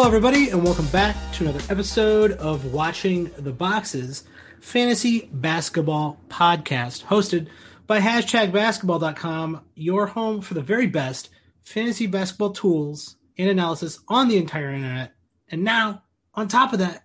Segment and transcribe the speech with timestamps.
[0.00, 4.24] Hello, everybody, and welcome back to another episode of Watching the Boxes
[4.58, 7.48] Fantasy Basketball Podcast, hosted
[7.86, 11.28] by hashtag basketball.com, your home for the very best
[11.60, 15.12] fantasy basketball tools and analysis on the entire internet.
[15.50, 17.04] And now, on top of that,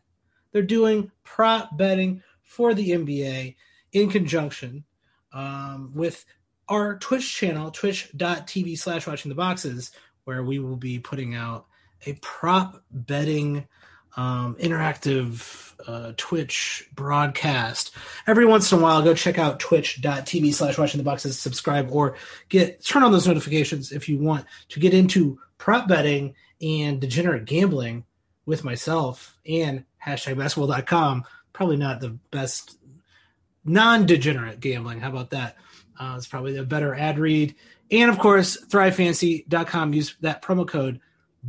[0.53, 3.57] they're doing prop betting for the NBA
[3.91, 4.85] in conjunction
[5.33, 6.23] um, with
[6.69, 9.91] our Twitch channel, twitch.tv slash watching the boxes,
[10.23, 11.65] where we will be putting out
[12.05, 13.67] a prop betting
[14.17, 17.91] um, interactive uh, Twitch broadcast.
[18.27, 22.15] Every once in a while, go check out twitch.tv slash watching the boxes, subscribe, or
[22.49, 27.45] get turn on those notifications if you want to get into prop betting and degenerate
[27.45, 28.05] gambling
[28.45, 31.25] with myself and hashtag basketball.com.
[31.53, 32.77] Probably not the best
[33.63, 34.99] non degenerate gambling.
[34.99, 35.57] How about that?
[35.99, 37.55] Uh, it's probably a better ad read.
[37.91, 39.93] And of course, thrivefantasy.com.
[39.93, 40.99] Use that promo code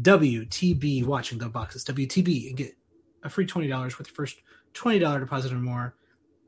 [0.03, 2.77] WTB watching the boxes, WTB, and get
[3.23, 4.41] a free $20 with your first
[4.75, 5.95] $20 deposit or more.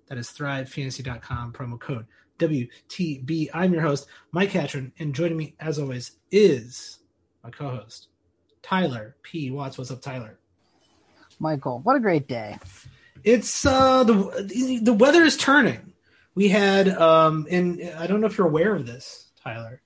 [0.08, 2.06] That is thrivefantasy.com promo code
[2.38, 3.50] WTB.
[3.52, 7.00] I'm your host, Mike Catron, and joining me, as always, is
[7.42, 8.08] my co host,
[8.62, 9.50] Tyler P.
[9.50, 9.76] Watts.
[9.76, 10.38] What's up, Tyler?
[11.38, 12.56] Michael, what a great day.
[13.24, 15.92] It's uh the the weather is turning.
[16.34, 19.82] We had um and I don't know if you're aware of this, Tyler,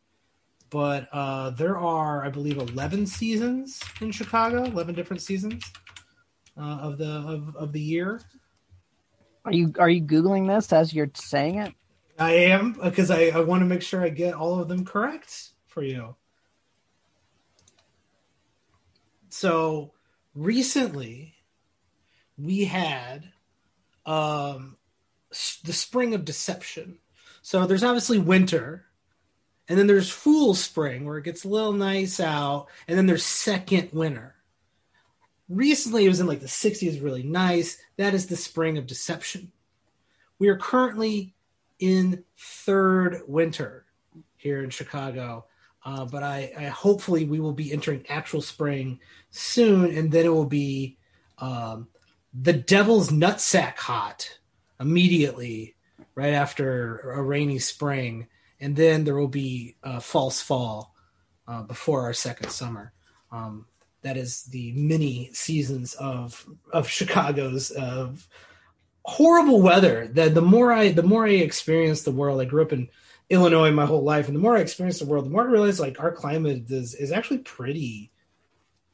[0.72, 5.62] but uh there are I believe 11 seasons in Chicago, 11 different seasons
[6.56, 8.20] uh, of the of, of the year.
[9.44, 11.74] Are you are you googling this as you're saying it?
[12.18, 15.50] I am because I, I want to make sure I get all of them correct
[15.66, 16.16] for you.
[19.28, 19.92] So
[20.34, 21.34] recently,
[22.36, 23.32] we had
[24.04, 24.76] um,
[25.64, 26.98] the spring of deception.
[27.40, 28.84] So there's obviously winter,
[29.68, 33.24] and then there's fool spring where it gets a little nice out, and then there's
[33.24, 34.34] second winter.
[35.48, 37.78] Recently, it was in like the 60s, really nice.
[37.96, 39.52] That is the spring of deception.
[40.38, 41.34] We are currently
[41.78, 43.84] in third winter
[44.36, 45.46] here in Chicago.
[45.84, 50.32] Uh, but I, I, hopefully we will be entering actual spring soon, and then it
[50.32, 50.96] will be
[51.38, 51.88] um,
[52.32, 54.38] the devil's nutsack hot
[54.78, 55.74] immediately
[56.14, 58.28] right after a rainy spring,
[58.62, 60.94] and then there will be a false fall
[61.48, 62.92] uh, before our second summer.
[63.32, 63.66] Um,
[64.02, 68.26] that is the mini seasons of of Chicago's of
[69.04, 70.08] horrible weather.
[70.10, 72.88] The the more I the more I experience the world, I grew up in
[73.30, 75.80] Illinois my whole life, and the more I experience the world, the more I realize
[75.80, 78.12] like our climate is is actually pretty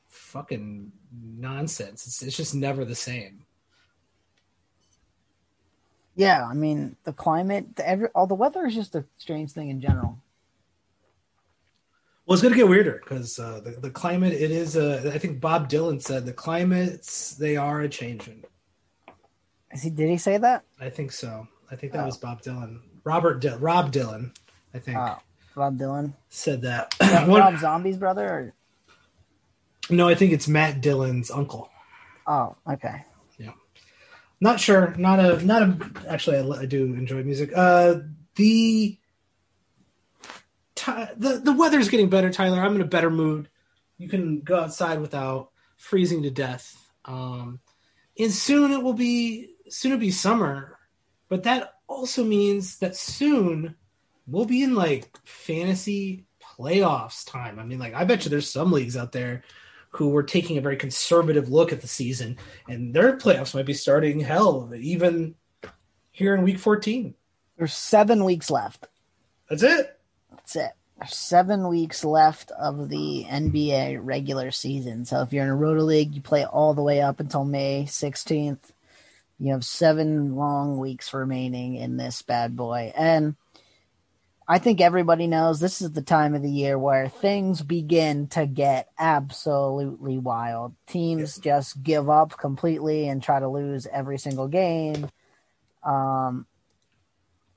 [0.09, 2.07] fucking nonsense.
[2.07, 3.45] It's it's just never the same.
[6.19, 9.69] Yeah, I mean the climate, the, every, all the weather is just a strange thing
[9.69, 10.19] in general.
[12.27, 14.77] Well, it's going to get weirder because uh, the the climate it is.
[14.77, 18.43] Uh, I think Bob Dylan said the climates they are a changing.
[19.71, 19.91] Is he?
[19.91, 20.65] Did he say that?
[20.81, 21.47] I think so.
[21.71, 22.07] I think that oh.
[22.07, 22.81] was Bob Dylan.
[23.05, 24.37] Robert D- Rob Dylan.
[24.75, 24.99] I think.
[24.99, 25.19] Oh,
[25.55, 26.97] Rob Dylan said that.
[27.29, 28.27] Rob Zombie's brother.
[28.27, 28.55] Or?
[29.89, 31.71] No, I think it's Matt Dillon's uncle.
[32.27, 33.05] Oh, okay.
[34.41, 34.95] Not sure.
[34.97, 35.91] Not a not a.
[36.09, 37.51] Actually, I, I do enjoy music.
[37.55, 38.01] Uh,
[38.37, 38.99] the
[40.87, 42.61] the the weather's getting better, Tyler.
[42.61, 43.49] I'm in a better mood.
[43.97, 46.77] You can go outside without freezing to death.
[47.05, 47.61] Um,
[48.19, 50.79] and soon it will be soon it'll be summer,
[51.29, 53.75] but that also means that soon
[54.27, 57.59] we'll be in like fantasy playoffs time.
[57.59, 59.43] I mean, like I bet you there's some leagues out there
[59.91, 62.37] who were taking a very conservative look at the season,
[62.69, 65.35] and their playoffs might be starting hell even
[66.13, 67.15] here in week 14.
[67.57, 68.87] There's seven weeks left.
[69.49, 69.99] That's it.
[70.31, 70.73] That's it.
[70.99, 75.05] There's seven weeks left of the NBA regular season.
[75.05, 77.85] So if you're in a Roto League, you play all the way up until May
[77.85, 78.73] 16th.
[79.39, 82.93] You have seven long weeks remaining in this bad boy.
[82.97, 83.37] And
[84.51, 88.47] I think everybody knows this is the time of the year where things begin to
[88.47, 90.75] get absolutely wild.
[90.87, 95.11] Teams just give up completely and try to lose every single game.
[95.83, 96.47] Um,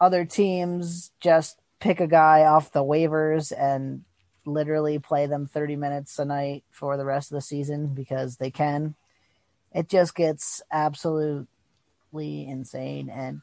[0.02, 4.04] other teams just pick a guy off the waivers and
[4.46, 8.52] literally play them 30 minutes a night for the rest of the season because they
[8.52, 8.96] can.
[9.72, 11.48] It just gets absolutely
[12.18, 13.10] insane.
[13.10, 13.42] And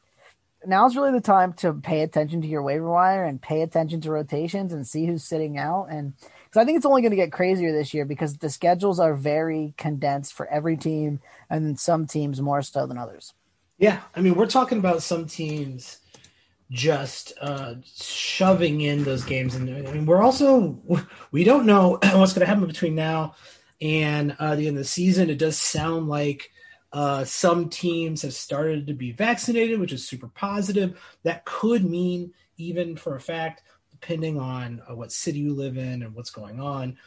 [0.65, 4.11] now's really the time to pay attention to your waiver wire and pay attention to
[4.11, 5.87] rotations and see who's sitting out.
[5.89, 8.99] And because I think it's only going to get crazier this year because the schedules
[8.99, 11.19] are very condensed for every team,
[11.49, 13.33] and some teams more so than others.
[13.77, 15.99] Yeah, I mean, we're talking about some teams
[16.71, 20.79] just uh, shoving in those games, and I mean, we're also
[21.31, 23.35] we don't know what's going to happen between now
[23.81, 26.51] and uh, the end of the season, it does sound like
[26.91, 30.99] uh, some teams have started to be vaccinated, which is super positive.
[31.23, 36.03] That could mean, even for a fact, depending on uh, what city you live in
[36.03, 36.97] and what's going on,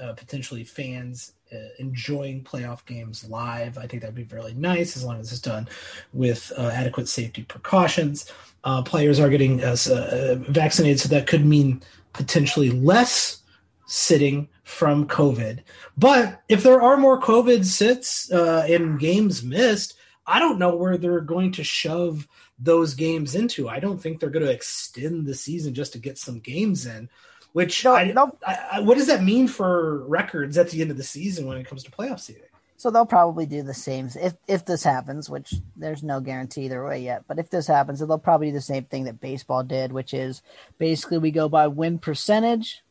[0.00, 3.76] uh, potentially fans uh, enjoying playoff games live.
[3.76, 5.68] I think that'd be really nice as long as it's done
[6.12, 8.32] with uh, adequate safety precautions.
[8.64, 11.82] Uh, players are getting vaccinated, so that could mean
[12.14, 13.42] potentially less
[13.86, 15.60] sitting from COVID.
[15.96, 19.94] But if there are more COVID sits uh, and games missed,
[20.26, 22.26] I don't know where they're going to shove
[22.58, 23.68] those games into.
[23.68, 27.08] I don't think they're going to extend the season just to get some games in.
[27.52, 28.36] Which No, I, no.
[28.46, 31.56] I, I, what does that mean for records at the end of the season when
[31.56, 32.42] it comes to playoff seeding?
[32.78, 36.84] So they'll probably do the same if if this happens, which there's no guarantee either
[36.84, 37.24] way yet.
[37.26, 40.42] But if this happens, they'll probably do the same thing that baseball did, which is
[40.76, 42.82] basically we go by win percentage,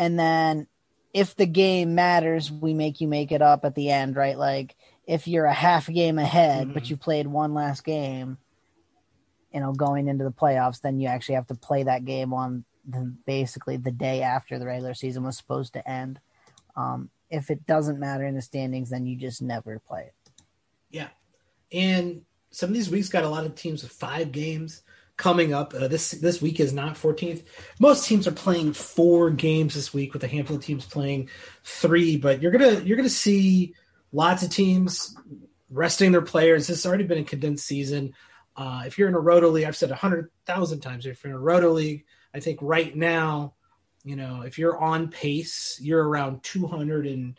[0.00, 0.66] and then
[1.12, 4.38] if the game matters, we make you make it up at the end, right?
[4.38, 4.74] Like
[5.06, 6.90] if you're a half game ahead, but Mhm.
[6.90, 8.38] you played one last game,
[9.52, 12.64] you know, going into the playoffs, then you actually have to play that game on
[12.88, 16.18] the, basically the day after the regular season was supposed to end.
[16.76, 20.32] Um, if it doesn't matter in the standings, then you just never play it.
[20.88, 21.08] Yeah,
[21.72, 24.82] and some of these weeks got a lot of teams with five games
[25.20, 25.74] coming up.
[25.74, 27.44] Uh, this this week is not 14th.
[27.78, 31.28] Most teams are playing four games this week, with a handful of teams playing
[31.62, 32.16] three.
[32.16, 33.74] But you're gonna you're gonna see
[34.12, 35.14] lots of teams
[35.70, 36.66] resting their players.
[36.66, 38.14] This has already been a condensed season.
[38.56, 41.06] Uh, if you're in a roto league, I've said a hundred thousand times.
[41.06, 43.54] If you're in a roto league, I think right now,
[44.04, 47.38] you know, if you're on pace, you're around 200 and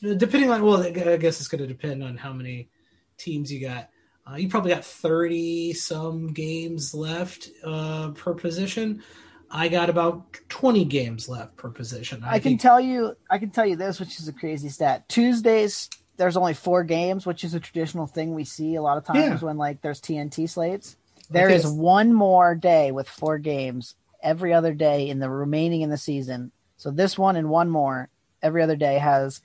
[0.00, 2.68] depending on well, I guess it's going to depend on how many
[3.16, 3.88] teams you got.
[4.30, 9.02] Uh, you probably got 30 some games left uh, per position.
[9.50, 12.22] I got about 20 games left per position.
[12.24, 15.08] I, can think- tell you, I can tell you this, which is a crazy stat.
[15.08, 19.04] Tuesdays, there's only four games, which is a traditional thing we see a lot of
[19.04, 19.46] times Yeah.
[19.46, 20.96] when like there's TNT slates.
[21.30, 25.90] There is one more day with four games every other day in the remaining in
[25.90, 26.50] the season.
[26.76, 28.08] So this one and one more
[28.42, 29.40] every other day has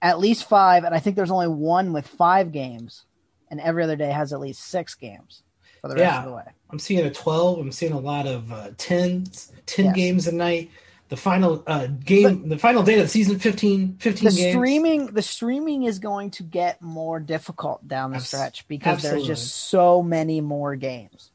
[0.00, 3.04] at least five, and I think there's only one with five games,
[3.50, 5.42] and every other day has at least six games
[5.80, 6.18] for the rest Yeah.
[6.20, 6.44] of the way.
[6.70, 7.58] I'm seeing a 12.
[7.58, 9.94] I'm seeing a lot of uh, 10s, 10 Yes.
[9.94, 10.70] games a night.
[11.08, 14.52] The final uh, game, the final day of the season, 15, 15 the games.
[14.54, 19.26] streaming the streaming is going to get more difficult down the Abs- stretch because there's
[19.26, 21.30] just so many more games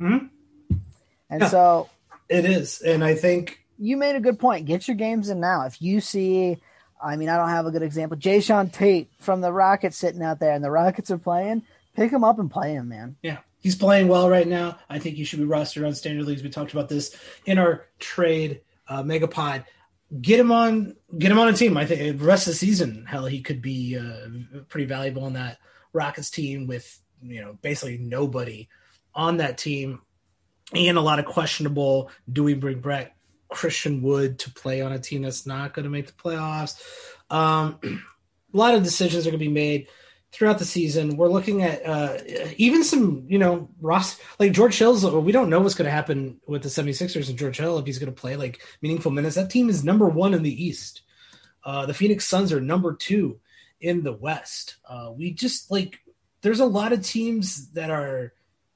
[0.00, 0.30] Mhm.
[1.28, 1.48] and Yeah.
[1.48, 1.88] so
[2.28, 5.66] It is, and I think you made a good point get your games in now
[5.66, 6.58] if you see
[7.04, 10.40] i mean i don't have a good example Jae'Sean Tate from the rockets sitting out
[10.40, 11.62] there and the rockets are playing
[11.94, 14.78] pick him up and play him man Yeah, he's playing well right now.
[14.88, 16.44] I think he should be rostered on standard leagues.
[16.44, 17.16] We talked about this
[17.46, 19.64] in our trade uh, megapod.
[20.20, 21.76] Get him on, get him on a team.
[21.76, 25.32] I think the rest of the season, hell, he could be uh, pretty valuable on
[25.32, 25.58] that
[25.92, 28.68] Rockets team with you know basically nobody
[29.14, 30.02] on that team
[30.74, 32.10] and a lot of questionable.
[32.30, 33.13] Do we bring back
[33.54, 36.80] Christian Wood to play on a team that's not going to make the playoffs?
[37.30, 39.88] Um, a lot of decisions are going to be made
[40.32, 41.16] throughout the season.
[41.16, 42.18] We're looking at uh,
[42.56, 46.40] even some, you know, Ross, like George Hill's, we don't know what's going to happen
[46.48, 49.36] with the 76ers and George Hill if he's going to play like meaningful minutes.
[49.36, 51.02] That team is number one in the East.
[51.64, 53.38] Uh, the Phoenix Suns are number two
[53.80, 54.76] in the West.
[54.88, 56.00] Uh, we just like,
[56.42, 58.32] there's a lot of teams that are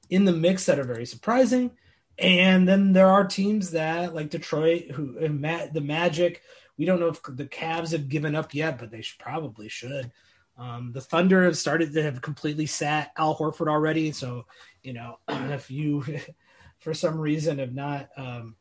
[0.09, 1.71] in the mix that are very surprising.
[2.19, 6.41] And then there are teams that, like Detroit, who and Ma- the Magic.
[6.77, 10.11] We don't know if the Cavs have given up yet, but they should, probably should.
[10.57, 14.11] Um, the Thunder have started to have completely sat Al Horford already.
[14.11, 14.45] So,
[14.83, 16.03] you know, if you,
[16.79, 18.55] for some reason, have not um,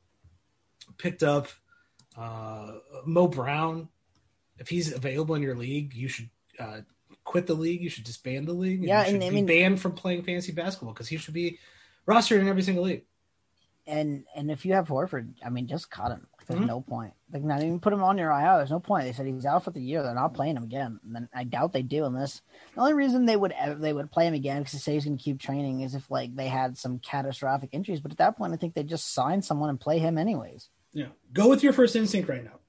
[0.97, 1.49] picked up
[2.17, 2.75] uh,
[3.05, 3.88] Mo Brown,
[4.59, 6.81] if he's available in your league, you should uh,
[7.25, 7.81] quit the league.
[7.81, 8.85] You should disband the league.
[8.85, 11.59] Yeah, you should and I mean- banned from playing fantasy basketball because he should be
[12.07, 13.05] rostered in every single league.
[13.88, 16.66] And and if you have horford i mean just cut him there's Mhm.
[16.66, 18.57] no point like not even put him on your IR.
[18.57, 19.04] There's no point.
[19.04, 20.02] They said he's out for the year.
[20.02, 20.99] They're not playing him again.
[21.04, 22.40] And then I doubt they do unless
[22.75, 25.04] the only reason they would ever, they would play him again because they say he's
[25.04, 28.00] going to keep training is if like they had some catastrophic injuries.
[28.00, 30.71] But at that point, I think they just sign someone and play him anyways.
[30.95, 31.09] Yeah.
[31.35, 32.61] Go with your first instinct right now.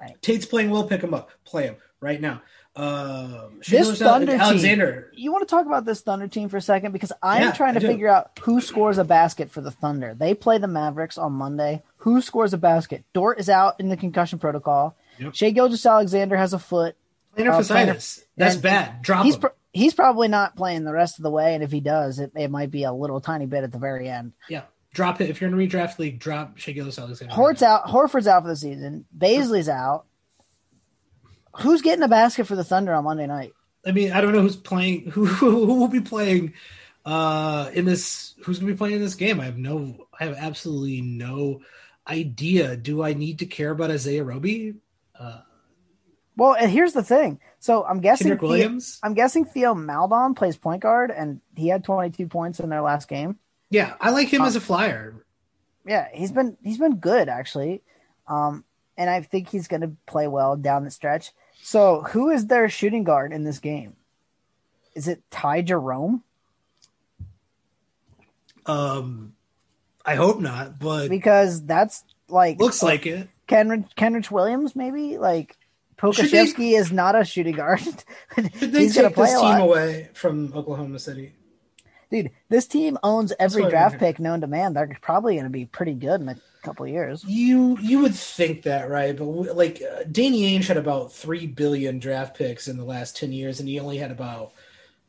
[0.00, 0.14] Right.
[0.22, 1.30] Tate's playing well, pick him up.
[1.44, 2.40] Play him right now.
[2.76, 5.10] Um, This Thunder team- Alexander.
[5.14, 7.74] You want to talk about this Thunder team for a second because I'm Yeah, trying
[7.74, 10.14] to figure out who scores a basket for the Thunder.
[10.14, 11.82] They play the Mavericks on Monday.
[11.98, 13.04] Who scores a basket?
[13.12, 14.96] Dort is out in the concussion protocol.
[15.18, 15.34] Yep.
[15.36, 16.96] Shai Gilgeous Alexander has a foot.
[17.36, 18.20] Plantar Uh, fasciitis.
[18.36, 19.02] That's bad.
[19.02, 19.40] Drop He's him.
[19.42, 22.32] pr- he's probably not playing the rest of the way, and if he does, it,
[22.34, 24.32] it might be a little tiny bit at the very end.
[24.48, 24.62] yeah.
[24.92, 25.28] Drop it.
[25.28, 27.34] If you're in a redraft league, drop Shai Gilgeous Alexander.
[27.34, 27.86] Hort's out.
[27.86, 29.04] Horford's out for the season.
[29.16, 30.04] Bazley's out.
[31.60, 33.52] Who's getting a basket for the Thunder on Monday night?
[33.86, 35.06] I mean, I don't know who's playing.
[35.10, 36.54] Who who will be playing
[37.04, 38.34] uh, in this?
[38.44, 39.40] Who's going to be playing in this game?
[39.40, 40.06] I have no.
[40.18, 41.60] I have absolutely no
[42.08, 42.76] idea.
[42.76, 44.74] Do I need to care about Isaiah Roby?
[45.18, 45.40] Uh,
[46.36, 47.40] well, and here's the thing.
[47.60, 48.98] So I'm guessing Kenrich Williams.
[49.02, 53.08] I'm guessing Theo Maledon plays point guard, and he had 22 points in their last
[53.08, 53.38] game.
[53.70, 55.24] Yeah, I like him um, as a flyer.
[55.86, 57.82] Yeah, he's been he's been good actually,
[58.26, 58.64] um,
[58.96, 61.32] and I think he's going to play well down the stretch.
[61.66, 63.96] So, who is their shooting guard in this game?
[64.94, 66.22] Is it Ty Jerome?
[68.66, 69.32] Um,
[70.04, 73.30] I hope not, but because that's like looks like it.
[73.48, 75.56] Kenrich, Kenrich Williams, maybe like
[75.96, 77.80] Pokusevski they, is not a shooting guard.
[77.80, 78.04] should
[78.36, 81.32] they He's take this team away from Oklahoma City?
[82.10, 84.74] Dude, this team owns every draft pick known to man.
[84.74, 87.24] They're probably going to be pretty good in a couple years.
[87.24, 89.16] You you would think that, right?
[89.16, 93.32] But like uh, Danny Ainge had about three billion draft picks in the last ten
[93.32, 94.52] years, and he only had about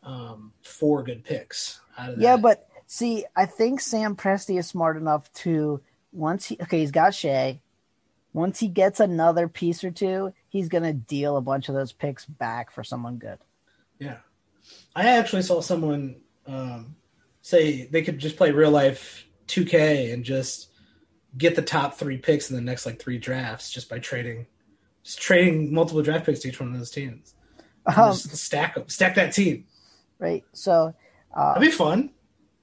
[0.04, 1.80] um, four good picks.
[2.18, 5.82] Yeah, but see, I think Sam Presti is smart enough to
[6.12, 7.62] once he okay, he's got Shai.
[8.34, 12.26] Once he gets another piece or two, he's gonna deal a bunch of those picks
[12.26, 13.40] back for someone good.
[13.98, 14.18] Yeah,
[14.96, 16.96] I actually saw someone um,
[17.42, 20.70] say they could just play real life 2K and just
[21.38, 24.48] get the top three picks in the next like three drafts just by trading,
[25.04, 27.34] just trading multiple draft picks to each one of those teams.
[27.86, 29.66] Um, stack them, stack that team.
[30.18, 30.44] Right.
[30.54, 30.96] So
[31.34, 32.12] uh, that'd be fun.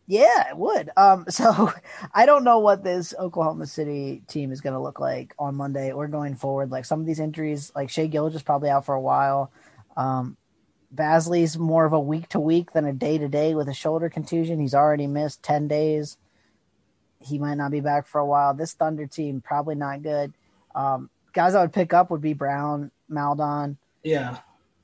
[0.07, 0.91] Yeah, it would.
[0.97, 1.73] Um, so
[2.14, 5.93] I don't know what this Oklahoma City team is going to look like on Monday
[5.93, 6.71] or going forward.
[6.71, 9.52] Like some of these injuries, like Shai Gilgeous is probably out for a while.
[9.97, 10.37] Um,
[10.95, 14.11] Bazley's more of a week to week than a day to day with a shoulder
[14.11, 14.61] contusion.
[14.61, 16.19] He's already missed 10 days.
[17.25, 18.55] He might not be back for a while.
[18.55, 20.33] This Thunder team, probably not good.
[20.75, 23.79] Um, guys I would pick up would be Brown, Maledon.
[24.02, 24.38] Yeah.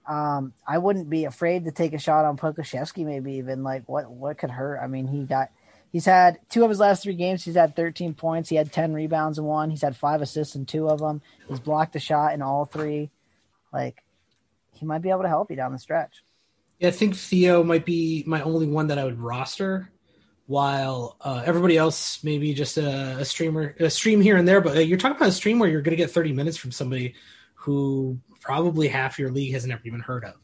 [0.07, 4.11] Um, I wouldn't be afraid to take a shot on Pokusevski, maybe even like what
[4.11, 4.81] what could hurt.
[4.83, 5.51] I mean, he got
[5.93, 7.45] he's had two of his last three games.
[7.45, 8.49] He's had 13 points.
[8.49, 9.71] He had 10 rebounds in one.
[9.71, 11.21] He's had five assists in two of them.
[11.49, 13.11] He's blocked a shot in all three.
[13.73, 14.03] Like
[14.73, 16.23] he might be able to help you down the stretch.
[16.79, 19.91] Yeah, I think Theo might be my only one that I would roster,
[20.49, 24.63] while uh, everybody else maybe just a, a, streamer, a stream here and there.
[24.63, 26.73] But uh, you're talking about a stream where you're going to get 30 minutes from
[26.73, 27.15] somebody
[27.55, 30.35] who probably half your league has never even heard of.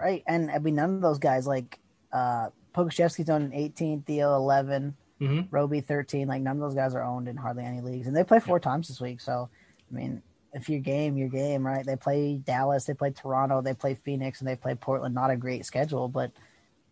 [0.00, 1.78] Right, and I mean none of those guys like
[2.12, 5.40] uh on 18, Theo 11, mm-hmm.
[5.54, 6.26] Roby 13.
[6.26, 8.56] Like none of those guys are owned in hardly any leagues, and they play four
[8.56, 8.62] yeah.
[8.62, 9.20] times this week.
[9.20, 9.48] So,
[9.88, 10.22] I mean,
[10.52, 11.86] if your game, your game, right?
[11.86, 15.14] They play Dallas, they play Toronto, they play Phoenix, and they play Portland.
[15.14, 16.32] Not a great schedule, but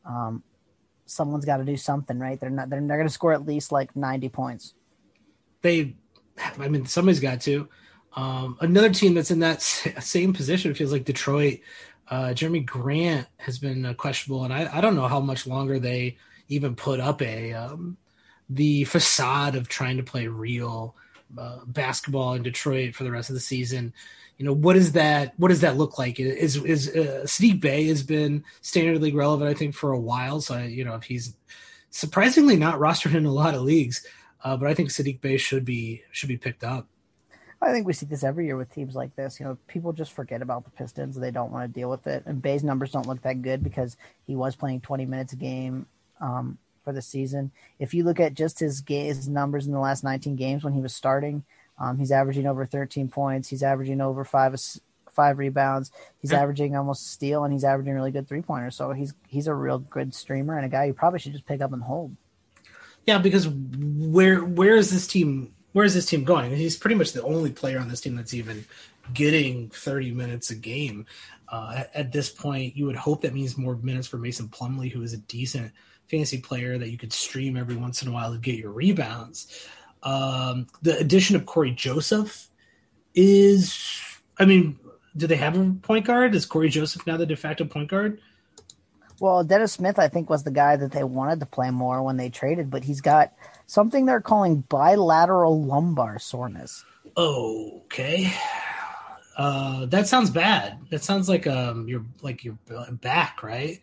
[0.04, 0.44] um,
[1.06, 2.38] someone's got to do something, right?
[2.38, 2.70] They're not.
[2.70, 4.74] They're, they're going to score at least like ninety points.
[5.62, 5.96] They,
[6.58, 7.68] I mean, somebody's got to.
[8.14, 11.60] Um, another team that's in that same position feels like Detroit.
[12.08, 15.78] Uh, Jerami Grant has been uh, questionable, and I, I don't know how much longer
[15.78, 16.18] they
[16.48, 17.96] even put up a um,
[18.50, 20.94] the facade of trying to play real
[21.38, 23.94] uh, basketball in Detroit for the rest of the season.
[24.38, 25.34] You know, what is that?
[25.38, 26.18] What does that look like?
[26.18, 30.40] Is is uh, Saddiq Bey has been standard league relevant, I think, for a while.
[30.40, 31.36] So you know, if he's
[31.90, 34.06] surprisingly not rostered in a lot of leagues,
[34.42, 36.88] uh, but I think Saddiq Bey should be should be picked up.
[37.60, 39.38] I think we see this every year with teams like this.
[39.38, 42.24] You know, people just forget about the Pistons; they don't want to deal with it.
[42.26, 43.96] And Bey's numbers don't look that good because
[44.26, 45.86] he was playing 20 minutes a game.
[46.20, 47.52] Um, for the season.
[47.78, 50.80] If you look at just his, his numbers in the last 19 games when he
[50.80, 51.44] was starting,
[51.78, 53.48] um, he's averaging over 13 points.
[53.48, 54.54] He's averaging over five
[55.12, 55.90] five rebounds.
[56.20, 58.76] He's averaging almost a steal, and he's averaging really good three pointers.
[58.76, 61.60] So he's he's a real good streamer and a guy you probably should just pick
[61.60, 62.16] up and hold.
[63.06, 65.54] Yeah, because where where is this team?
[65.72, 66.54] Where is this team going?
[66.54, 68.64] He's pretty much the only player on this team that's even
[69.14, 71.06] getting 30 minutes a game.
[71.48, 74.90] Uh, at, at, this point, you would hope that means more minutes for Mason Plumlee,
[74.90, 75.72] who is a decent
[76.08, 79.66] fantasy player that you could stream every once in a while to get your rebounds.
[80.02, 82.48] Um, the addition of Cory Joseph
[83.14, 84.00] is,
[84.38, 84.78] I mean,
[85.16, 86.34] do they have a point guard?
[86.34, 88.20] Is Cory Joseph now the de facto point guard?
[89.20, 92.16] Well, Dennis Smith, I think, was the guy that they wanted to play more when
[92.16, 93.32] they traded, but he's got
[93.66, 96.84] something they're calling bilateral lumbar soreness.
[97.16, 98.32] Okay.
[99.36, 100.78] Uh, that sounds bad.
[100.90, 102.58] That sounds like um, your like your
[103.00, 103.80] back, right?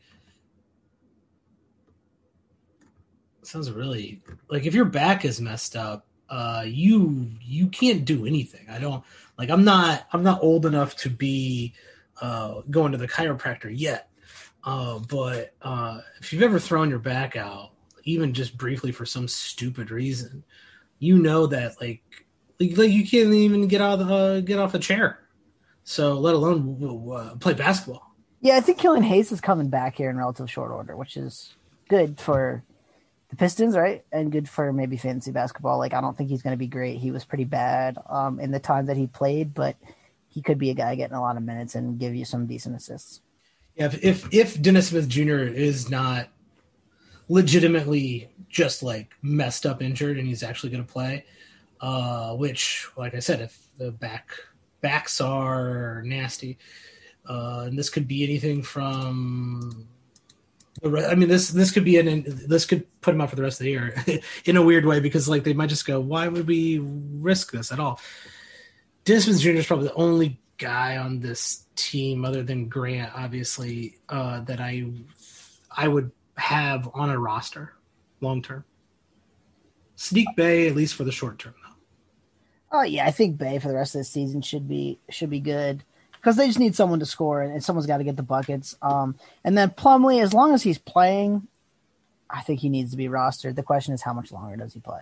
[3.49, 8.67] sounds really like if your back is messed up, uh, you you can't do anything.
[8.69, 9.03] I don't
[9.37, 9.49] like.
[9.49, 10.07] I'm not.
[10.13, 11.73] I'm not old enough to be
[12.21, 14.09] uh, going to the chiropractor yet.
[14.63, 17.71] Uh, but uh, if you've ever thrown your back out,
[18.03, 20.43] even just briefly for some stupid reason,
[20.99, 22.03] you know that like
[22.59, 25.19] like, like you can't even get out of the, uh, get off a chair.
[25.83, 28.15] So let alone uh, play basketball.
[28.41, 31.55] Yeah, I think Killian Hayes is coming back here in relative short order, which is
[31.89, 32.63] good for
[33.29, 34.03] the Pistons, right?
[34.11, 35.77] And good for maybe fantasy basketball.
[35.77, 36.97] Like I don't think he's going to be great.
[36.97, 39.75] He was pretty bad um, in the time that he played, but
[40.27, 42.75] he could be a guy getting a lot of minutes and give you some decent
[42.75, 43.21] assists.
[43.75, 45.39] Yeah, if if, if Dennis Smith Jr.
[45.39, 46.29] is not
[47.27, 51.25] legitimately just like messed up injured and he's actually going to play,
[51.81, 54.31] uh, which, like I said, if the back
[54.81, 56.57] backs are nasty,
[57.27, 59.87] uh, and this could be anything from
[60.83, 63.59] I mean, this this could be an this could put him out for the rest
[63.59, 63.93] of the year
[64.45, 67.71] in a weird way because like they might just go, why would we risk this
[67.71, 67.99] at all?
[69.03, 69.49] Dennis Jr.
[69.49, 74.91] is probably the only guy on this team other than Grant, obviously, uh, that I
[75.75, 77.73] I would have on a roster
[78.21, 78.63] long term.
[79.95, 82.79] Sneak Bay at least for the short term, though.
[82.79, 85.39] Oh yeah, I think Bey for the rest of the season should be should be
[85.39, 85.83] good
[86.19, 88.75] because they just need someone to score and, someone's got to get the buckets.
[88.81, 91.47] Um, and then Plumlee, as long as he's playing,
[92.29, 93.55] I think he needs to be rostered.
[93.55, 94.99] The question is, how much longer does he play?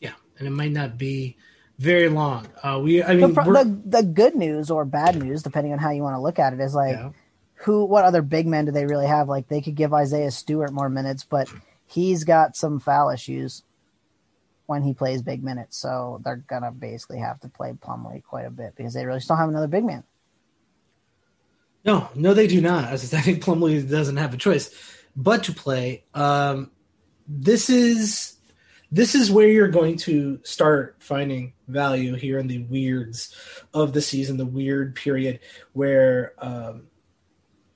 [0.00, 1.36] Yeah, and it might not be
[1.78, 2.48] very long.
[2.62, 5.90] Uh, we, I mean, the, the, the, good news or bad news, depending on how
[5.90, 7.10] you want to look at it, is like yeah.
[7.54, 9.28] who, what other big men do they really have?
[9.28, 11.48] Like they could give Isaiah Stewart more minutes, but
[11.86, 13.62] he's got some foul issues
[14.66, 18.50] when he plays big minutes, so they're gonna basically have to play Plumlee quite a
[18.50, 20.02] bit because they really still have another big man.
[21.86, 22.84] No, no, they do not.
[22.86, 24.70] I think Plumlee doesn't have a choice
[25.16, 26.04] but to play.
[26.12, 26.70] Um,
[27.26, 28.36] this is
[28.92, 33.34] this is where you're going to start finding value here in the weirds
[33.74, 35.40] of the season, the weird period
[35.72, 36.84] where um,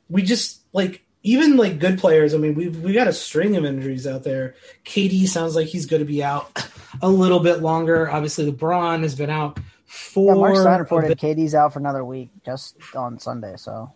[0.09, 2.35] we just like even like good players.
[2.35, 4.55] I mean, we've we got a string of injuries out there.
[4.85, 6.64] KD sounds like he's going to be out
[7.03, 8.11] a little bit longer.
[8.11, 10.35] Obviously, LeBron has been out for.
[10.35, 13.55] Yeah, Mark Stein reported KD's out for another week just on Sunday.
[13.57, 13.92] So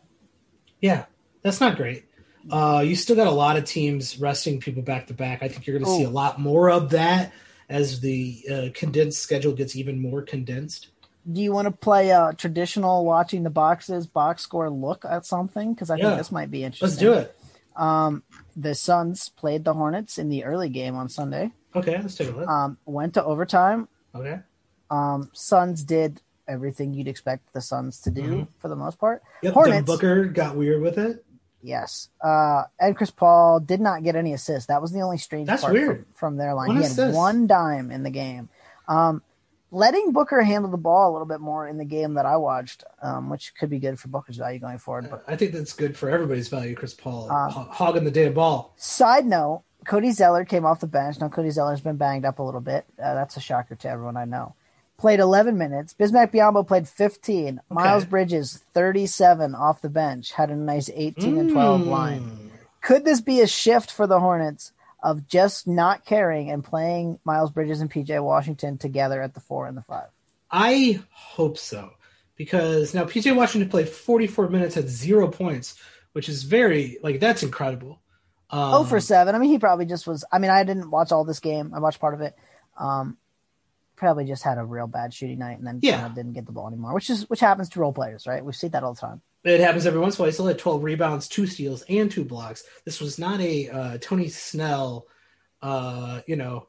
[0.84, 1.06] yeah,
[1.40, 2.04] that's not great.
[2.50, 5.42] Uh, you still got a lot of teams resting people back to back.
[5.42, 7.32] I think you're going to see a lot more of that
[7.70, 10.88] as the uh, condensed schedule gets even more condensed.
[11.32, 15.72] Do you want to play a traditional watching the boxes box score look at something?
[15.72, 16.08] Because I yeah.
[16.08, 16.86] think this might be interesting.
[16.86, 17.34] Let's do it.
[17.76, 18.22] Um,
[18.54, 21.50] the Suns played the Hornets in the early game on Sunday.
[21.74, 22.46] Okay, let's take a look.
[22.46, 23.88] Um, went to overtime.
[24.14, 24.40] Okay.
[24.90, 28.42] Um, Suns did everything you'd expect the Suns to do mm-hmm.
[28.58, 29.22] for the most part.
[29.42, 31.24] Yep, Hornets, Booker got weird with it.
[31.62, 32.10] Yes.
[32.22, 34.66] Uh, and Chris Paul did not get any assists.
[34.66, 35.96] That was the only strange That's part weird.
[35.96, 36.68] From, from their line.
[36.68, 38.50] What he had one dime in the game.
[38.86, 39.22] Um,
[39.70, 42.84] letting Booker handle the ball a little bit more in the game that I watched,
[43.02, 45.08] um, which could be good for Booker's value going forward.
[45.10, 46.74] But I think that's good for everybody's value.
[46.74, 48.74] Chris Paul um, hogging the day of ball.
[48.76, 51.18] Side note: Cody Zeller came off the bench.
[51.18, 52.84] Now Cody Zeller's been banged up a little bit.
[53.02, 54.54] Uh, that's a shocker to everyone I know
[54.96, 55.94] played 11 minutes.
[55.98, 57.48] Bismack Biyombo played 15.
[57.48, 57.60] Okay.
[57.68, 60.32] Miles Bridges 37 off the bench.
[60.32, 61.40] Had a nice 18 mm.
[61.40, 61.88] and 12 hmm.
[61.88, 62.50] line.
[62.80, 67.50] Could this be a shift for the Hornets of just not caring and playing Miles
[67.50, 70.04] Bridges and PJ Washington together at the 4 and the 5?
[70.50, 71.90] I hope so.
[72.36, 75.76] Because now PJ Washington played 44 minutes at 0 points,
[76.12, 78.00] which is very like that's incredible.
[78.50, 79.34] Um, oh for 7.
[79.34, 81.72] I mean he probably just was I mean I didn't watch all this game.
[81.74, 82.34] I watched part of it.
[82.76, 83.18] Um,
[83.96, 85.96] probably just had a real bad shooting night and then yeah.
[85.96, 88.44] Kind of didn't get the ball anymore, which is which happens to role players, right?
[88.44, 89.22] We see that all the time.
[89.44, 90.28] It happens every once in a while.
[90.30, 92.64] He still had 12 rebounds, two steals, and two blocks.
[92.84, 95.06] This was not a uh, Tony Snell,
[95.60, 96.68] uh, you know,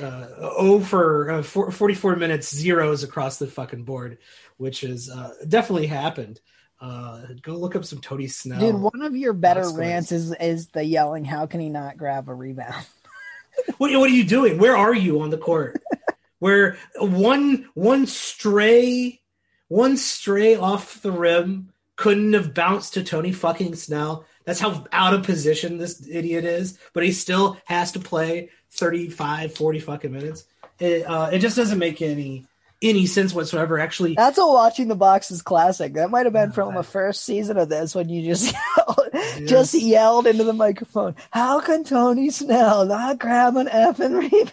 [0.00, 4.18] uh, over uh, 44 minutes zeros across the fucking board,
[4.56, 6.40] which is uh, definitely happened.
[6.80, 8.60] Uh, go look up some Tony Snell.
[8.60, 11.24] Dude, one of your better rants is is the yelling.
[11.24, 12.86] How can he not grab a rebound?
[13.78, 14.58] what, what are you doing?
[14.58, 15.82] Where are you on the court?
[16.46, 19.20] where one one stray
[19.66, 24.24] one stray off the rim couldn't have bounced to Tony fucking Snell.
[24.44, 29.56] That's how out of position this idiot is, but he still has to play 35,
[29.56, 30.44] 40 fucking minutes.
[30.78, 32.46] It, uh, it just doesn't make any
[32.80, 33.80] any sense whatsoever.
[33.80, 35.94] Actually, that's a watching the boxes classic.
[35.94, 39.50] That might have been from the first season of this when you just yelled, yes.
[39.50, 41.16] just yelled into the microphone.
[41.32, 44.52] How can Tony Snell not grab an effing rebound?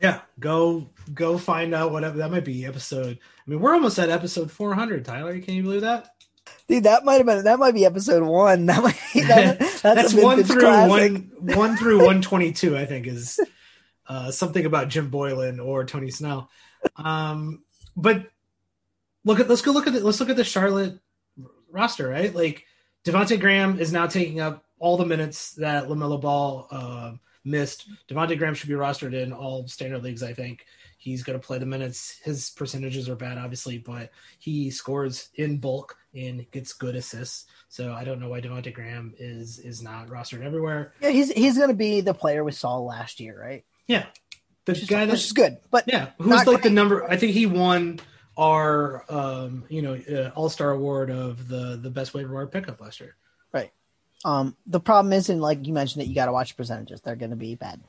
[0.00, 3.18] yeah, go go find out whatever that might be episode.
[3.18, 5.04] I mean, we're almost at episode 400.
[5.04, 6.10] Tyler, can you believe that?
[6.68, 8.66] Dude, that might have been that might be episode one.
[8.66, 11.12] That might be, that, that's, that's one through classic.
[11.12, 12.76] one one through one twenty two.
[12.76, 13.40] I think is
[14.08, 16.50] uh, something about Jim Boylan or Tony Snell.
[16.96, 17.62] Um,
[17.96, 18.26] but
[19.24, 20.98] look at let's go look at the, let's look at the Charlotte
[21.70, 22.08] roster.
[22.08, 22.64] Right, like
[23.04, 27.12] Devonte Graham is now taking up all the minutes that Lamelo Ball uh,
[27.44, 27.88] missed.
[28.08, 30.22] Devonte Graham should be rostered in all standard leagues.
[30.22, 30.64] I think
[31.00, 32.20] He's going to play the minutes.
[32.22, 37.46] His percentages are bad, obviously, but he scores in bulk and gets good assists.
[37.70, 40.92] So I don't know why Devonte Graham is is not rostered everywhere.
[41.00, 43.64] Yeah, he's he's going to be the player we saw last year, right?
[43.86, 44.04] Yeah,
[44.66, 47.10] the Which is, guy which is good, but yeah, who's not like the number?
[47.10, 48.00] I think he won
[48.36, 52.78] our um you know uh, All Star award of the the best waiver wire pickup
[52.78, 53.16] last year.
[53.54, 53.72] Right.
[54.22, 57.16] Um, the problem is, and like you mentioned, that you got to watch percentages; they're
[57.16, 57.80] going to be bad.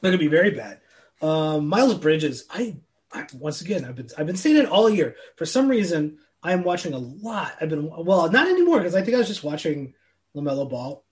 [0.00, 0.80] They're gonna be very bad.
[1.22, 2.76] Um, Miles Bridges, I,
[3.12, 5.16] I once again, I've been I've been saying it all year.
[5.36, 7.54] For some reason, I am watching a lot.
[7.60, 9.94] I've been well, not anymore because I think I was just watching
[10.36, 11.04] Lamelo Ball.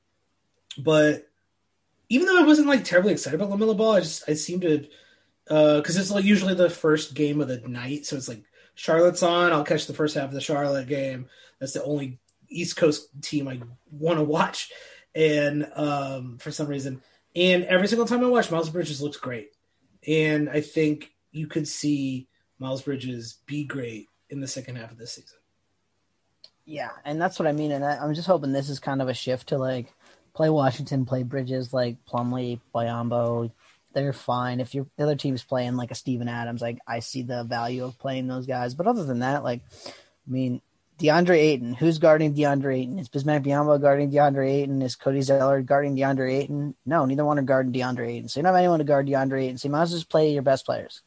[0.76, 1.28] But
[2.08, 4.86] even though I wasn't like terribly excited about Lamelo Ball, I just I seem to
[5.44, 8.42] because it's like usually the first game of the night, so it's like
[8.74, 9.52] Charlotte's on.
[9.52, 11.28] I'll catch the first half of the Charlotte game.
[11.58, 12.18] That's the only
[12.48, 14.70] East Coast team I want to watch,
[15.14, 17.02] and um, for some reason,
[17.36, 19.52] and every single time I watch, Miles Bridges looks great,
[20.06, 24.98] and I think you could see Miles Bridges be great in the second half of
[24.98, 25.38] this season.
[26.64, 27.72] Yeah, and that's what I mean.
[27.72, 29.92] And I, I'm just hoping this is kind of a shift to like
[30.34, 33.50] play Washington, play Bridges, like Plumlee, Biyombo.
[33.92, 34.60] They're fine.
[34.60, 37.84] If your the other team's playing like a Steven Adams, like I see the value
[37.84, 38.74] of playing those guys.
[38.74, 40.62] But other than that, like, I mean,
[41.00, 42.98] DeAndre Ayton, who's guarding DeAndre Ayton?
[42.98, 44.82] Is Bismack Biyombo guarding DeAndre Ayton?
[44.82, 46.74] Is Cody Zeller guarding DeAndre Ayton?
[46.84, 48.28] No, neither one are guarding DeAndre Ayton.
[48.28, 49.58] So you don't have anyone to guard DeAndre Ayton.
[49.58, 51.00] So you might as well just play your best players.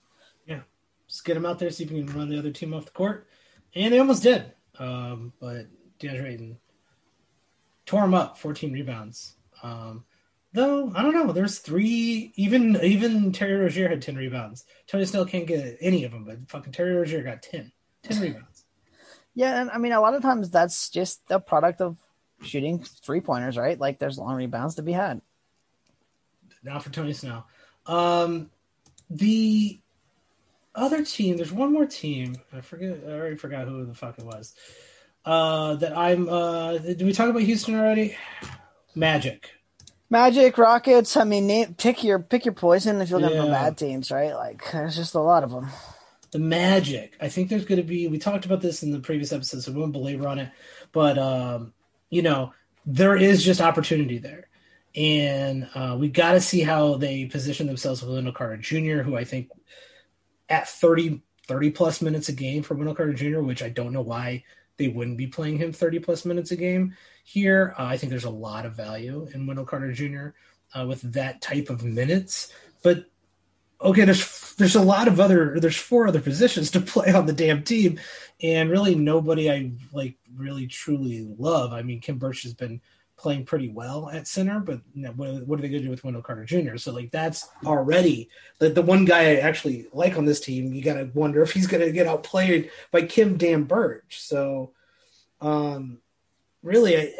[0.47, 0.61] Yeah,
[1.07, 2.91] just get him out there, see if we can run the other team off the
[2.91, 3.27] court,
[3.75, 4.51] and they almost did.
[4.79, 5.67] Um, but
[5.99, 6.57] DeAndre Ayton
[7.85, 9.35] tore him up, 14 rebounds.
[9.61, 10.05] Um,
[10.53, 12.33] though I don't know, there's three.
[12.35, 14.65] Even even Terry Rozier had 10 rebounds.
[14.87, 17.71] Tony Snell can't get any of them, but fucking Terry Rozier got 10,
[18.03, 18.52] 10 rebounds.
[19.35, 21.97] Yeah, and I mean, a lot of times that's just the product of
[22.43, 23.79] shooting three pointers, right?
[23.79, 25.21] Like there's long rebounds to be had.
[26.63, 27.47] Now for Tony Snell.
[27.87, 28.49] Um,
[29.09, 29.79] the
[30.75, 32.35] other team, there's one more team.
[32.55, 32.99] I forget.
[33.05, 34.53] I already forgot who the fuck it was.
[35.25, 36.29] Uh, that I'm.
[36.29, 38.15] Uh, did we talk about Houston already?
[38.95, 39.49] Magic.
[40.09, 41.17] Magic, Rockets.
[41.17, 43.45] I mean, name, pick your pick your poison if you're for Yeah.
[43.45, 44.33] bad teams, right?
[44.35, 45.69] Like there's just a lot of them.
[46.33, 47.13] The magic.
[47.21, 48.07] I think there's going to be.
[48.07, 50.51] We talked about this in the previous episode, so we won't belabor on it.
[50.91, 51.73] But um,
[52.09, 52.53] you know,
[52.85, 54.49] there is just opportunity there,
[54.95, 59.15] and uh, we got to see how they position themselves with Wendell Carter Jr., who
[59.15, 59.49] I think
[60.49, 64.01] at 30, 30 plus minutes a game for Wendell Carter Jr., which I don't know
[64.01, 64.43] why
[64.77, 67.75] they wouldn't be playing him thirty plus minutes a game here.
[67.77, 70.29] Uh, I think there's a lot of value in Wendell Carter Jr.
[70.73, 73.05] Uh, with that type of minutes, but
[73.79, 77.33] okay, there's there's a lot of other there's four other positions to play on the
[77.33, 77.99] damn team,
[78.41, 81.73] and really nobody I like really truly love.
[81.73, 82.81] I mean, Khem Birch has been
[83.15, 85.89] playing pretty well at center, but you know, what, what are they going to do
[85.89, 86.77] with Wendell Carter Jr.?
[86.77, 90.73] So like that's already the the one guy I actually like on this team.
[90.73, 94.19] You got to wonder if he's going to get outplayed by Kim Dan Birch.
[94.21, 94.73] So,
[95.41, 95.99] um,
[96.61, 97.13] really, I,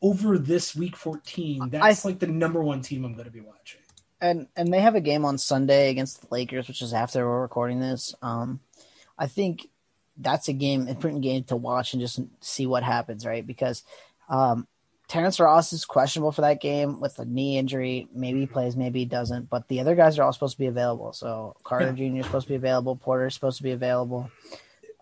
[0.00, 3.81] over this week 14, that's like the number one team I'm going to be watching.
[4.22, 7.42] And and they have a game on Sunday against the Lakers, which is after we're
[7.42, 8.14] recording this.
[8.22, 8.60] Um,
[9.18, 9.68] I think
[10.16, 13.44] that's a game, important game to watch and just see what happens, right?
[13.46, 13.82] Because
[14.28, 14.68] um,
[15.08, 18.06] Terrence Ross is questionable for that game with a knee injury.
[18.14, 19.50] Maybe he plays, maybe he doesn't.
[19.50, 21.12] But the other guys are all supposed to be available.
[21.12, 22.18] So Carter Jr.
[22.18, 22.94] is supposed to be available.
[22.94, 24.30] Porter is supposed to be available.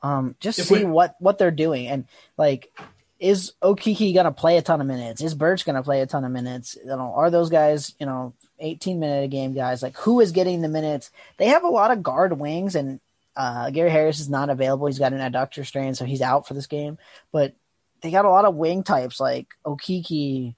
[0.03, 2.07] Um, just If see we- what what they're doing and
[2.39, 2.73] like.
[3.19, 5.21] Is Okeke gonna play a ton of minutes?
[5.21, 6.75] Is Birch gonna play a ton of minutes?
[6.83, 9.83] You know, are those guys, you know, 18 minute a game guys?
[9.83, 11.11] Like who is getting the minutes?
[11.37, 13.01] They have a lot of guard wings and
[13.37, 14.87] uh, Gary Harris is not available.
[14.87, 16.99] He's got an adductor strain, so he's out for this game.
[17.33, 17.55] But
[18.01, 20.55] they got a lot of wing types like Okeke,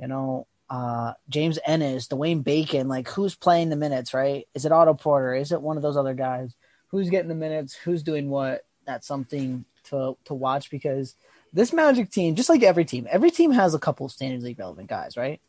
[0.00, 2.88] you know, uh, James Ennis, Dwayne Bacon.
[2.88, 4.46] Like who's playing the minutes, right?
[4.54, 5.34] Is it Otto Porter?
[5.34, 6.54] Is it one of those other guys?
[6.88, 7.74] Who's getting the minutes?
[7.74, 8.64] Who's doing what?
[8.84, 11.14] That's something to to watch because
[11.52, 14.58] this Magic team, just like every team, every team has a couple of standard league
[14.58, 15.40] relevant guys, right?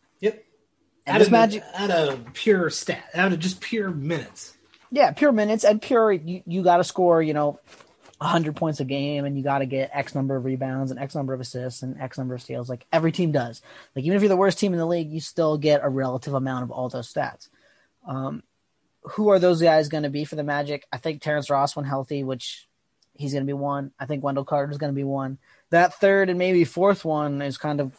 [1.09, 4.55] Out of Magic, out of pure stat, out of just pure minutes.
[4.91, 6.11] yeah, pure minutes and pure.
[6.11, 7.59] You, you got to score, you know,
[8.21, 11.15] hundred points a game, and you got to get X number of rebounds and X
[11.15, 12.69] number of assists and X number of steals.
[12.69, 13.61] Like every team does.
[13.95, 16.33] Like even if you're the worst team in the league, you still get a relative
[16.33, 17.49] amount of all those stats.
[18.07, 18.43] Um,
[19.03, 20.85] who are those guys going to be for the Magic?
[20.91, 22.67] I think Terrence Ross, when healthy, which
[23.13, 23.91] he's going to be one.
[23.99, 25.37] I think Wendell Carter is going to be one.
[25.69, 27.93] That third and maybe fourth one is kind of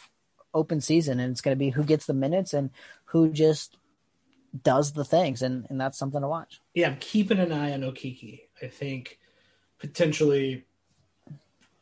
[0.54, 2.70] open season, and it's going to be who gets the minutes and
[3.06, 3.76] who just
[4.62, 6.60] does the things, and and that's something to watch.
[6.74, 8.40] Yeah, I'm keeping an eye on Okeke.
[8.62, 9.18] I think
[9.78, 10.66] potentially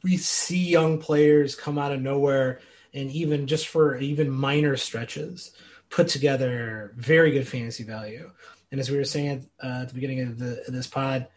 [0.02, 2.60] we see young players come out of nowhere
[2.94, 5.52] and even just for even minor stretches
[5.90, 8.30] put together very good fantasy value.
[8.70, 11.28] And as we were saying uh, at the beginning of, the, of this pod,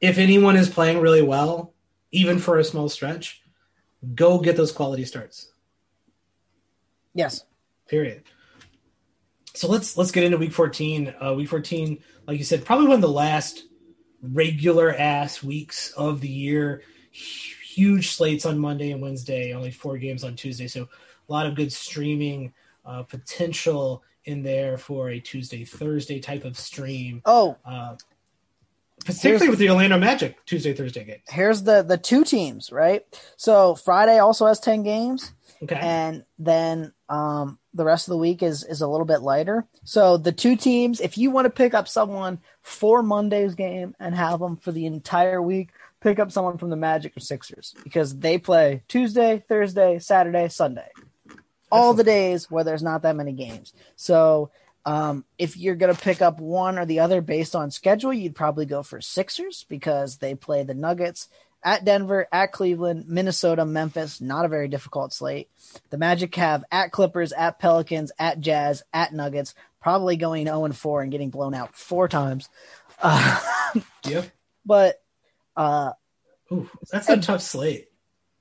[0.00, 1.74] if anyone is playing really well,
[2.12, 3.42] even for a small stretch,
[4.14, 5.50] go get those quality starts.
[7.16, 7.44] Yes.
[7.88, 8.22] Period.
[9.54, 11.14] So let's let's get into week 14.
[11.24, 13.64] Uh, week 14, like you said, probably one of the last
[14.22, 16.82] regular ass weeks of the year.
[17.10, 20.66] Huge slates on Monday and Wednesday, only four games on Tuesday.
[20.66, 22.52] So a lot of good streaming
[22.84, 27.22] uh, potential in there for a Tuesday Thursday type of stream.
[27.24, 27.96] Oh, uh,
[29.04, 31.22] particularly with the Orlando Magic Tuesday Thursday games.
[31.28, 33.04] Here's the the two teams, right?
[33.36, 38.42] So Friday also has ten games, okay, and then um, the rest of the week
[38.42, 39.66] is is a little bit lighter.
[39.84, 44.14] So the two teams, if you want to pick up someone for Monday's game and
[44.14, 48.18] have them for the entire week, pick up someone from the Magic or Sixers because
[48.18, 50.88] they play Tuesday, Thursday, Saturday, Sunday
[51.70, 53.72] all the days where there's not that many games.
[53.96, 54.50] So
[54.84, 58.36] um, if you're going to pick up one or the other based on schedule, you'd
[58.36, 61.28] probably go for Sixers because they play the Nuggets
[61.66, 64.20] at Denver, at Cleveland, Minnesota, Memphis.
[64.20, 65.50] Not a very difficult slate.
[65.90, 69.52] The Magic have at Clippers, at Pelicans, at Jazz, at Nuggets.
[69.82, 72.48] Probably going 0 and 4 and getting blown out four times.
[73.02, 73.40] Uh,
[74.06, 74.30] yep.
[74.64, 75.02] But
[75.56, 75.92] uh,
[76.52, 77.88] Ooh, that's a tough slate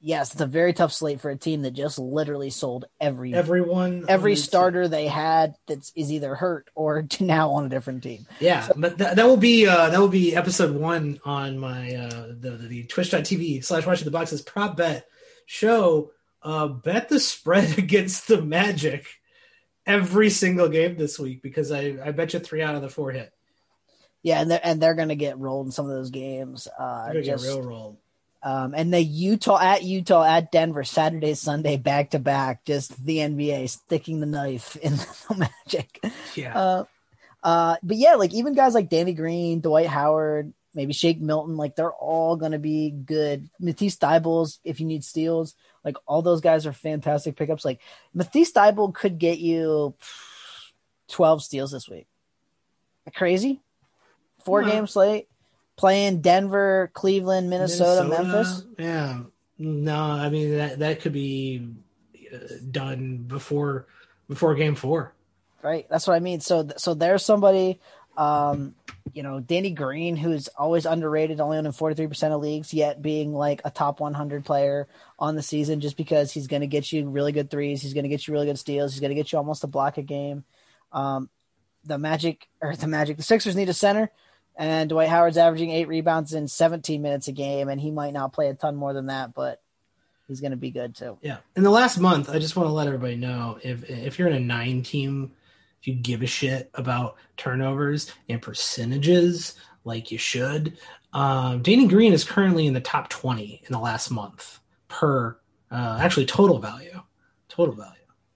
[0.06, 4.06] yes, it's a very tough slate for a team that just literally sold every everyone
[4.08, 4.92] every starter team.
[4.92, 8.26] they had that is either hurt or now on a different team.
[8.40, 11.96] Yeah, so, but th- that will be uh, that will be episode one on my
[11.96, 15.08] uh, the the, Twitch.tv slash watching the boxes prop bet
[15.46, 16.12] show.
[16.42, 19.08] Uh, bet the spread against the Magic
[19.88, 23.12] every single game this week because I I bet you three out of the four
[23.12, 23.34] hit.
[24.22, 26.68] Yeah, and they're and they're gonna get rolled in some of those games.
[26.68, 27.98] Uh, they're gonna just, get real rolled
[28.46, 33.18] um, and the Utah at Utah at Denver Saturday Sunday back to back, just the
[33.18, 34.96] NBA sticking the knife in
[35.30, 36.00] the Magic.
[36.36, 36.56] Yeah.
[36.56, 36.84] Uh,
[37.44, 41.76] uh, but yeah, like even guys like Danny Green, Dwight Howard, maybe Shake Milton, like
[41.76, 43.50] they're all gonna be good.
[43.60, 47.66] Matisse Thybulle, if you need steals, like all those guys are fantastic pickups.
[47.66, 47.82] Like
[48.14, 49.96] Matisse Thybulle could get you
[51.08, 52.06] twelve steals this week.
[53.16, 53.60] Crazy,
[54.44, 54.70] four yeah.
[54.70, 55.30] game slate
[55.78, 58.64] playing Denver, Cleveland, Minnesota, Minnesota, Memphis.
[58.78, 59.20] Yeah,
[59.58, 61.68] no, I mean that that could be
[62.34, 62.38] uh,
[62.72, 63.88] done before
[64.28, 65.14] before Game Four.
[65.62, 66.42] Right, that's what I mean.
[66.42, 67.80] So so there's somebody,
[68.18, 68.76] um,
[69.14, 73.34] you know, Danny Green, who's always underrated, only in 43 percent of leagues, yet being
[73.34, 77.10] like a top 100 player on the season, just because he's going to get you
[77.10, 79.32] really good threes, he's going to get you really good steals, he's going to get
[79.32, 80.44] you almost a block a game.
[80.92, 81.30] Um,
[81.84, 84.12] the Magic or the Magic, the Sixers need a center.
[84.58, 88.34] And Dwight Howard's averaging eight rebounds in 17 minutes a game, and he might not
[88.34, 89.62] play a ton more than that, but
[90.28, 91.18] he's going to be good too.
[91.22, 91.38] Yeah.
[91.56, 94.36] In the last month, I just want to let everybody know if if you're in
[94.36, 95.32] a nine team,
[95.82, 100.78] if you give a shit about turnovers and percentages like you should,
[101.14, 105.38] um, Danny Green is currently in the top 20 in the last month per
[105.72, 107.02] uh, actually total value.
[107.50, 107.92] Total value.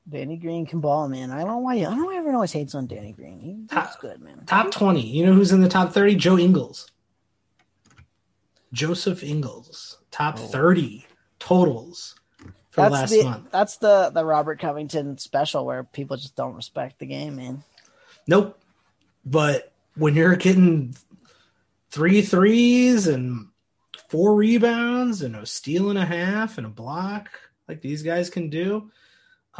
[0.09, 1.31] Danny Green can ball, man.
[1.31, 1.75] I don't know why.
[1.75, 3.39] I don't know why everyone always hates on Danny Green.
[3.39, 4.43] He's top, good, man.
[4.45, 5.01] Top twenty.
[5.01, 6.15] You know who's in the top thirty?
[6.15, 6.89] Joe Ingles.
[8.71, 10.47] Joseph Ingles, top oh.
[10.47, 11.05] thirty
[11.39, 12.15] totals
[12.69, 13.51] for that's last the, month.
[13.51, 17.63] That's the the Robert Covington special where people just don't respect the game, man.
[18.27, 18.59] Nope.
[19.25, 20.95] But when you're getting
[21.91, 23.47] three threes and
[24.07, 27.29] four rebounds and a steal and a half and a block
[27.67, 28.89] like these guys can do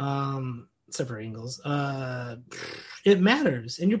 [0.00, 1.60] um, except for Ingles.
[1.60, 2.36] Uh,
[3.04, 4.00] it matters, and your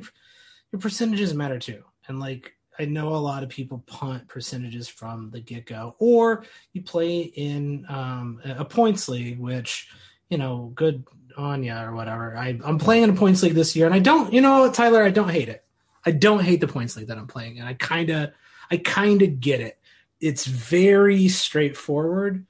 [0.72, 1.82] your percentages matter too.
[2.08, 6.44] And like I know a lot of people punt percentages from the get go, or
[6.72, 9.88] you play in um, a points league, which
[10.30, 11.04] you know, good
[11.36, 12.36] on ya or whatever.
[12.36, 15.02] I, I'm playing in a points league this year, and I don't, you know, Tyler,
[15.02, 15.64] I don't hate it.
[16.06, 18.30] I don't hate the points league that I'm playing, and I kind of,
[18.70, 19.78] I kind of get it.
[20.20, 22.46] It's very straightforward.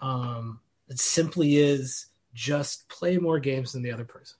[0.00, 4.36] Um, it simply is just play more games than the other person.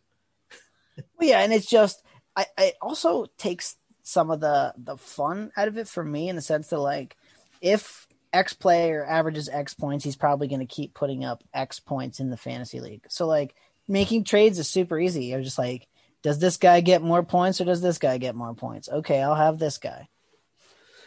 [1.19, 2.03] well, yeah, and it's just
[2.37, 6.37] I, it also takes some of the the fun out of it for me in
[6.37, 7.17] the sense that like
[7.61, 12.21] if X player averages X points, he's probably going to keep putting up X points
[12.21, 13.05] in the fantasy league.
[13.09, 13.55] So like
[13.89, 15.27] making trades is super easy.
[15.27, 15.89] You're just like,
[16.23, 18.89] does this guy get more points or does this guy get more points?
[18.89, 20.09] Okay, I'll have this guy.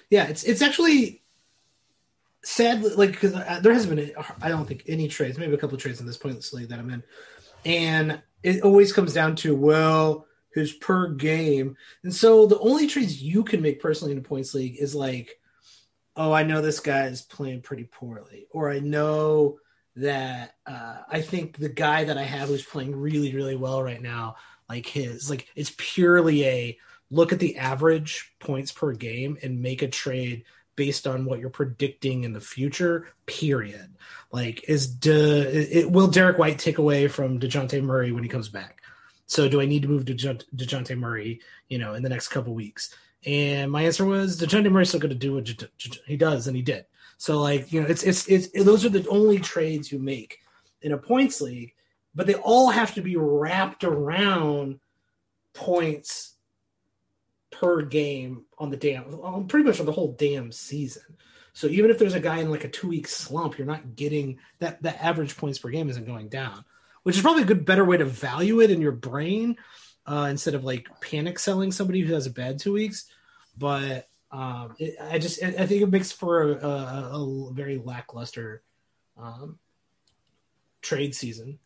[0.09, 1.22] Yeah, it's it's actually
[2.43, 5.99] sadly, like because there hasn't been, I don't think any trades, maybe a couple trades
[5.99, 7.03] in this pointless league that I'm in,
[7.65, 13.21] and it always comes down to well, who's per game, and so the only trades
[13.21, 15.39] you can make personally in a points league is like,
[16.15, 19.59] oh, I know this guy is playing pretty poorly, or I know
[19.95, 24.01] that uh, I think the guy that I have who's playing really, really well right
[24.01, 24.35] now,
[24.69, 26.77] like his, like it's purely a
[27.11, 30.45] look at the average points per game and make a trade
[30.75, 33.07] based on what you're predicting in the future.
[33.25, 33.95] Period.
[34.31, 38.49] Like, is De, it, will Derrick White take away from Dejounte Murray when he comes
[38.49, 38.81] back?
[39.25, 41.41] So, do I need to move to Dejounte Murray?
[41.69, 42.93] You know, in the next couple weeks.
[43.25, 45.49] And my answer was Dejounte Murray's still going to do what
[46.05, 46.85] he does, and he did.
[47.17, 50.39] So, like, you know, it's, it's it's those are the only trades you make
[50.81, 51.73] in a points league,
[52.13, 54.79] but they all have to be wrapped around
[55.53, 56.32] points
[57.53, 61.03] per game on the damn, on pretty much on the whole damn season.
[61.53, 64.39] So even if there's a guy in like a two week slump, you're not getting
[64.59, 64.81] that.
[64.81, 66.65] The average points per game isn't going down,
[67.03, 69.57] which is probably a good, better way to value it in your brain
[70.07, 73.05] uh, instead of like panic selling somebody who has a bad two weeks.
[73.57, 78.63] But um, it, I just, I think it makes for a, a, a very lackluster
[79.15, 79.59] um,
[80.81, 81.59] trade season.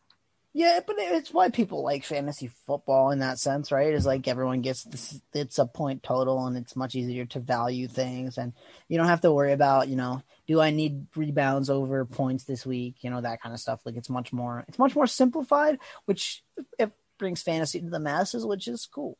[0.54, 3.92] Yeah, but it's why people like fantasy football in that sense, right?
[3.92, 7.86] Is like everyone gets this, it's a point total and it's much easier to value
[7.86, 8.54] things and
[8.88, 12.64] you don't have to worry about, you know, do I need rebounds over points this
[12.64, 13.82] week, you know, that kind of stuff.
[13.84, 16.42] Like it's much more it's much more simplified, which
[16.78, 19.18] it brings fantasy to the masses, which is cool.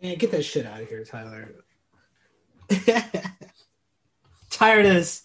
[0.00, 1.56] Yeah, get that shit out of here, Tyler.
[4.48, 5.22] Tired of this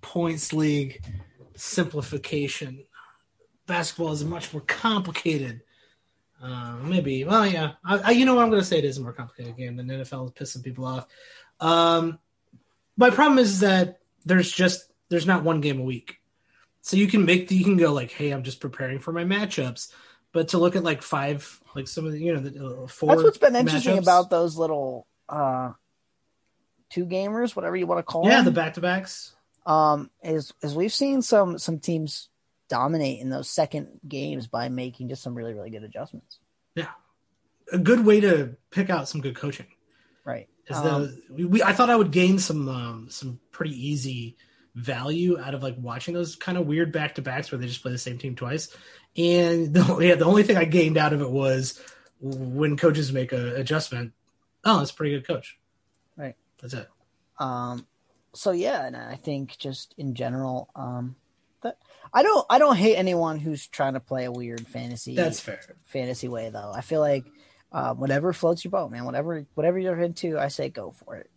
[0.00, 1.04] points league
[1.54, 2.85] simplification
[3.66, 5.62] basketball is much more complicated.
[6.42, 7.24] Uh, maybe.
[7.24, 7.72] Well, yeah.
[7.84, 8.78] I, I, you know what I'm going to say?
[8.78, 11.06] It is a more complicated game than NFL is pissing people off.
[11.60, 12.18] Um,
[12.96, 16.20] my problem is that there's just there's not one game a week,
[16.82, 19.24] so you can make the, you can go like, hey, I'm just preparing for my
[19.24, 19.92] matchups.
[20.32, 23.10] But to look at like five, like some of the you know the uh, four.
[23.10, 24.02] That's what's been interesting matchups.
[24.02, 25.72] about those little uh,
[26.90, 28.38] two gamers, whatever you want to call yeah, them.
[28.38, 29.34] Yeah, the back to backs.
[29.64, 32.28] Um, is is we've seen some some teams
[32.68, 36.38] dominate in those second games by making just some really really good adjustments.
[36.74, 36.90] Yeah,
[37.72, 39.66] a good way to pick out some good coaching.
[40.24, 40.48] Right.
[40.68, 44.36] Is um, the we, I thought I would gain some um, some pretty easy
[44.74, 47.82] value out of like watching those kind of weird back to backs where they just
[47.82, 48.68] play the same team twice.
[49.16, 51.80] And the, yeah, the only thing I gained out of it was
[52.20, 54.12] when coaches make a adjustment.
[54.64, 55.58] Oh, that's a pretty good coach.
[56.16, 56.34] Right.
[56.60, 56.88] That's it.
[57.38, 57.86] Um.
[58.34, 61.16] So yeah, and I think just in general, um,
[62.12, 65.14] I don't I don't hate anyone who's trying to play a weird fantasy.
[65.14, 65.60] That's fair.
[65.84, 66.72] Fantasy way though.
[66.74, 67.24] I feel like
[67.72, 69.04] uh, whatever floats your boat, man.
[69.04, 71.30] Whatever whatever you're into, I say go for it.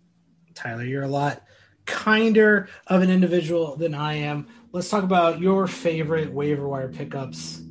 [0.54, 1.44] Tyler, you're a lot
[1.86, 4.48] kinder of an individual than I am.
[4.72, 7.62] Let's talk about your favorite waiver wire pickups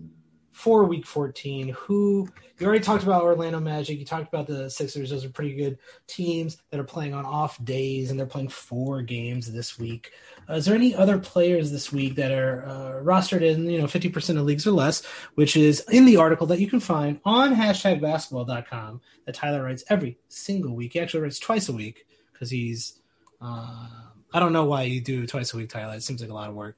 [0.51, 1.69] for week 14.
[1.69, 3.99] Who you already talked about Orlando Magic.
[3.99, 5.11] You talked about the Sixers.
[5.11, 9.03] Those are pretty good teams that are playing on off days and they're playing four
[9.03, 10.13] games this week.
[10.49, 13.87] Uh, is there any other players this week that are uh, rostered in you know
[13.87, 17.55] 50% of leagues or less, which is in the article that you can find on
[17.55, 20.95] hashtag basketball.com that Tyler writes every single week.
[20.95, 23.01] He actually writes twice a week because he's
[23.41, 23.87] uh,
[24.33, 25.95] I don't know why you do twice a week, Tyler.
[25.95, 26.77] It seems like a lot of work.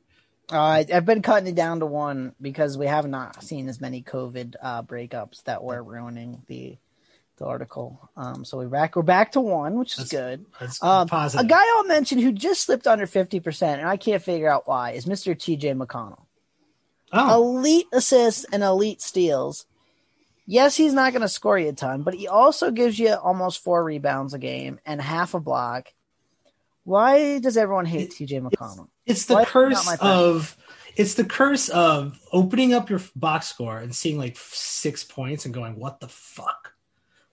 [0.51, 4.03] Uh, I've been cutting it down to one because we have not seen as many
[4.03, 6.77] COVID uh, breakups that were ruining the
[7.37, 8.11] the article.
[8.17, 8.97] Um, so we're back.
[8.97, 10.47] We're back to one, which is that's, good.
[10.61, 11.47] That's um, positive.
[11.47, 14.69] A guy I'll mention who just slipped under fifty percent, and I can't figure out
[14.69, 15.75] why, is Mister T.J.
[15.75, 16.25] McConnell.
[17.13, 17.43] Oh.
[17.43, 19.67] Elite assists and elite steals.
[20.47, 23.63] Yes, he's not going to score you a ton, but he also gives you almost
[23.63, 25.93] four rebounds a game and half a block.
[26.85, 28.89] Why does everyone hate TJ McConnell?
[29.07, 30.57] It's, it's the Why curse of
[30.97, 35.55] it's the curse of opening up your box score and seeing like six points and
[35.55, 36.75] going, "What the fuck?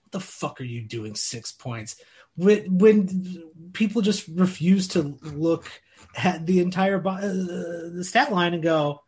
[0.02, 1.14] What the fuck are you doing?
[1.14, 1.96] Six points?"
[2.36, 5.68] When when people just refuse to look
[6.16, 9.02] at the entire uh, the stat line and go,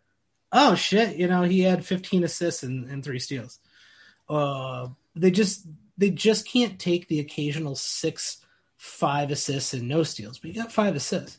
[0.52, 3.60] "Oh shit!" You know, he had 15 assists and, and three steals.
[4.28, 5.66] Uh, they just
[5.98, 8.44] they just can't take the occasional six
[8.80, 11.36] five assists and no steals, but you got five assists.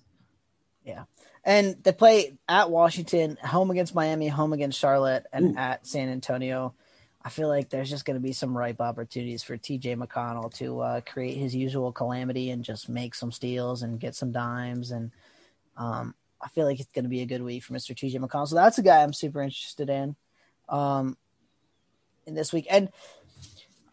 [0.86, 1.06] Yeah.
[1.44, 5.58] And they play at Washington, home against Miami, home against Charlotte, and Ooh.
[5.58, 6.76] at San Antonio.
[7.26, 10.82] I feel like there's just going to be some ripe opportunities for TJ McConnell to
[10.82, 14.92] uh, create his usual calamity and just make some steals and get some dimes.
[14.92, 15.10] And
[15.78, 17.96] um, I feel like it's going to be a good week for Mr.
[17.96, 18.50] TJ McConnell.
[18.50, 20.16] So that's a guy I'm super interested in
[20.70, 21.18] um,
[22.28, 22.68] in this week.
[22.70, 22.90] And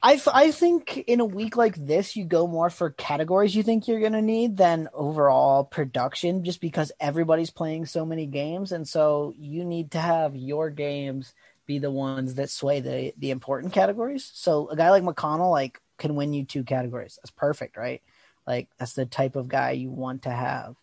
[0.01, 3.88] I, I think in a week like this, you go more for categories you think
[3.88, 8.70] you're going to need than overall production, just because everybody's playing so many games.
[8.70, 11.34] And so you need to have your games
[11.66, 14.30] be the ones that sway the, the important categories.
[14.34, 17.18] So a guy like McConnell, like, can win you two categories.
[17.20, 18.01] That's perfect, right?
[18.46, 20.76] Like, that's the type of guy you want to have.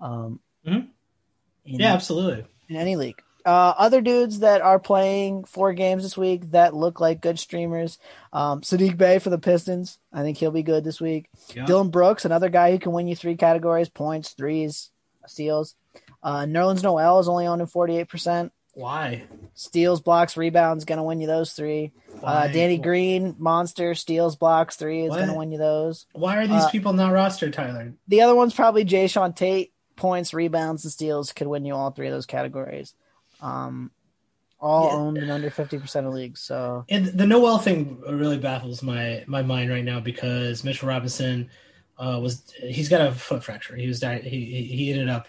[0.00, 0.88] Um, mm-hmm.
[1.64, 2.44] Yeah, absolutely.
[2.68, 3.22] In any league.
[3.46, 7.98] Uh, other dudes that are playing four games this week that look like good streamers.
[8.32, 9.98] Um, Saddiq Bey for the Pistons.
[10.12, 11.28] I think he'll be good this week.
[11.54, 11.64] Yeah.
[11.64, 14.90] Dillon Brooks, another guy who can win you three categories: points, threes,
[15.26, 15.76] steals.
[16.22, 18.52] Uh, Nerlens Noel is only owned in forty eight percent.
[18.74, 19.24] Why?
[19.54, 21.92] Steals, blocks, rebounds, gonna win you those three.
[22.22, 22.48] Uh?
[22.48, 26.06] Danny Green, monster, steals, blocks, three is gonna win you those.
[26.12, 27.94] Why are these Uh, people not rostered, Tyler?
[28.08, 29.72] The other one's probably Jae'Sean Tate.
[29.96, 32.94] Points, rebounds, and steals could win you all three of those categories.
[33.40, 33.90] Um,
[34.60, 34.94] all Yeah.
[34.96, 36.40] owned in under fifty percent of leagues.
[36.40, 41.48] So And the Noel thing really baffles my my mind right now because Mitchell Robinson
[41.96, 43.76] uh, was he's got a foot fracture.
[43.76, 44.18] He was he
[44.68, 45.28] he- ended up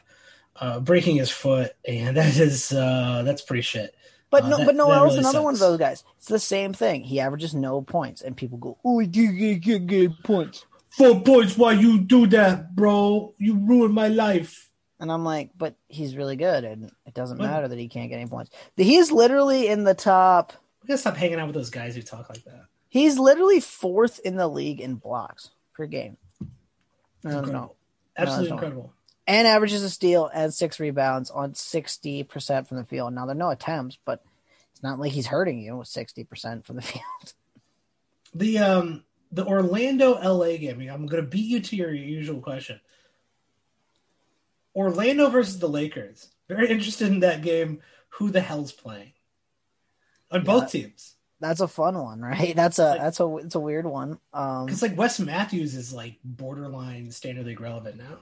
[0.56, 3.96] uh, breaking his foot, and that is uh, that's pretty shit.
[4.32, 6.04] But Uh, no, that- but Noel's really another one of those guys.
[6.18, 7.04] It's the same thing.
[7.04, 11.22] He averages no points, and people go, "Oh, he did get, get, get points," Four
[11.22, 11.56] points.
[11.58, 13.36] Why you do that, bro?
[13.38, 14.69] You ruined my life.
[15.00, 17.46] And I'm like, "But he's really good, and it doesn't What?
[17.50, 18.52] matter that he can't get any points.
[18.76, 20.54] He's literally in the top.
[20.84, 22.66] We gotta stop hanging out with those guys who talk like that.
[22.90, 26.18] He's literally fourth in the league in blocks per game.
[27.24, 27.76] No, no, no.
[28.18, 28.56] Absolutely no.
[28.56, 28.94] incredible.
[29.28, 33.14] and averages a steal and six rebounds on 60% from the field.
[33.14, 34.24] Now, there are no attempts, but
[34.72, 37.34] it's not like he's hurting you with 60% from the field.
[38.34, 40.82] The um the Orlando LA game.
[40.92, 42.80] I'm gonna beat you to your usual question.
[44.76, 46.30] Orlando versus the Lakers.
[46.48, 47.82] Very interested in that game.
[48.14, 49.14] Who the hell's playing?
[50.32, 51.16] On both teams.
[51.40, 52.56] That's a fun one, right?
[52.56, 54.20] That's a that's a it's a weird one.
[54.34, 58.20] Um, Because like Wes Matthews is like borderline standard league relevant now.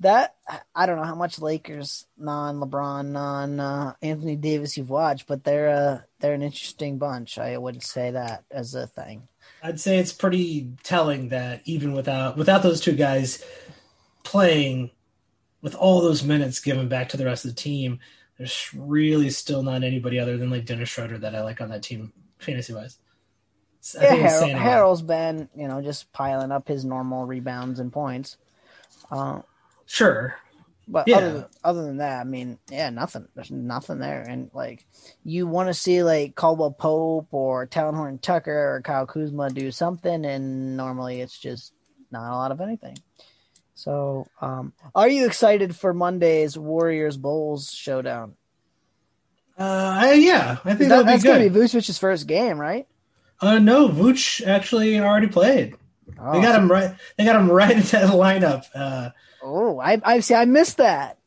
[0.00, 0.34] that
[0.74, 5.44] I don't know how much Lakers non LeBron non uh, Anthony Davis you've watched, but
[5.44, 7.38] they're uh they're an interesting bunch.
[7.38, 9.28] I would say that as a thing.
[9.62, 13.44] I'd say it's pretty telling that even without without those two guys
[14.22, 14.90] playing
[15.64, 17.98] with all those minutes given back to the rest of the team,
[18.36, 21.82] there's really still not anybody other than like Dennis Schroeder that I like on that
[21.82, 22.98] team fantasy wise.
[23.94, 28.36] Yeah, Harrell, Harrell's been you know just piling up his normal rebounds and points.
[29.10, 29.40] Uh,
[29.86, 30.36] Sure.
[30.86, 31.16] But Yeah.
[31.16, 33.26] other, other than that, I mean, yeah, nothing.
[33.34, 34.20] There's nothing there.
[34.20, 34.86] And like,
[35.22, 40.26] you want to see like Caldwell Pope or Talen Horton-Tucker or Kyle Kuzma do something,
[40.26, 41.72] and normally it's just
[42.10, 42.98] not a lot of anything.
[43.74, 48.34] So, um, are you excited for Monday's Warriors Bulls showdown?
[49.58, 52.86] Uh, yeah, I think That, that's going to be Vucevic's first game, right?
[53.40, 55.76] Uh, no, Vooch actually already played.
[56.18, 56.94] Oh, They got him right.
[57.16, 58.64] They got him right into the lineup.
[58.74, 59.10] Uh,
[59.46, 60.34] Oh, I, I see.
[60.34, 61.18] I missed that.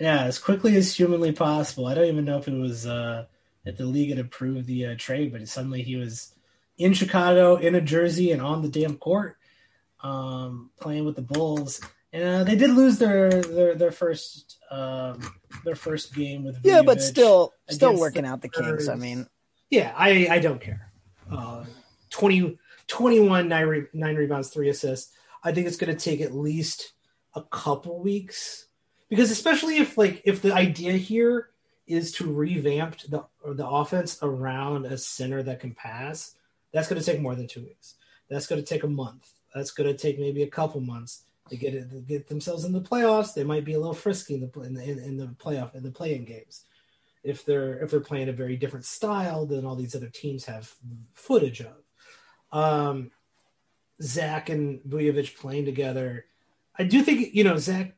[0.00, 1.86] yeah, as quickly as humanly possible.
[1.86, 3.26] I don't even know if it was uh,
[3.64, 6.32] if the league had approved the uh, trade, but suddenly he was
[6.76, 9.36] in Chicago, in a jersey, and on the damn court,
[10.02, 11.80] um, playing with the Bulls.
[12.12, 15.34] And uh, they did lose their their their first um,
[15.64, 18.88] their first game with Yeah, but still, still working the out the kinks.
[18.88, 19.26] I mean,
[19.70, 20.92] Yeah, I, I don't care.
[21.30, 21.64] Uh,
[22.10, 25.14] 20, 21, nine, re- nine rebounds, three assists.
[25.42, 26.92] I think it's going to take at least
[27.34, 28.66] a couple weeks
[29.08, 31.50] because especially if like if the idea here
[31.86, 36.34] is to revamp the or the offense around a center that can pass,
[36.72, 37.94] that's going to take more than two weeks.
[38.28, 39.31] That's going to take a month.
[39.54, 42.72] That's going to take maybe a couple months to get it to get themselves in
[42.72, 43.34] the playoffs.
[43.34, 45.90] They might be a little frisky in the in the, in, the playoff in the
[45.90, 46.64] playing games
[47.22, 50.72] if they're if they're playing a very different style than all these other teams have
[51.14, 51.76] footage of.
[52.52, 53.10] Um,
[54.02, 56.26] Zach and Vucevic playing together,
[56.78, 57.94] I do think you know Zach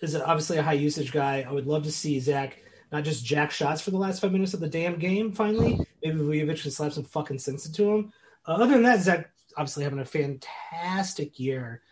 [0.00, 1.44] is obviously a high usage guy.
[1.48, 2.58] I would love to see Zach
[2.92, 5.32] not just jack shots for the last five minutes of the damn game.
[5.32, 8.12] Finally, maybe Vucevic can slap some fucking sense into him.
[8.46, 11.82] Uh, other than that, Zach obviously having a fantastic year,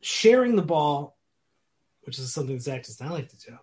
[0.00, 1.16] sharing the ball,
[2.02, 3.58] which is something Zach does not like to do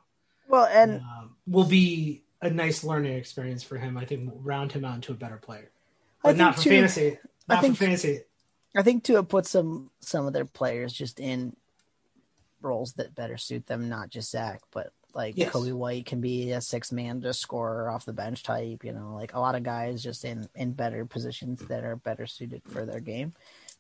[0.47, 3.97] well, and um, will be a nice learning experience for him.
[3.97, 5.71] I think will round him out into a better player,
[6.23, 7.17] I but not for too- fantasy.
[7.49, 8.21] I Not think- for fantasy.
[8.75, 11.55] I think to put some some of their players just in
[12.61, 15.51] roles that better suit them, not just Zach, but like Yes.
[15.51, 19.15] Coby White can be a six man just scorer off the bench type, you know,
[19.15, 22.85] like a lot of guys just in in better positions that are better suited for
[22.85, 23.33] their game.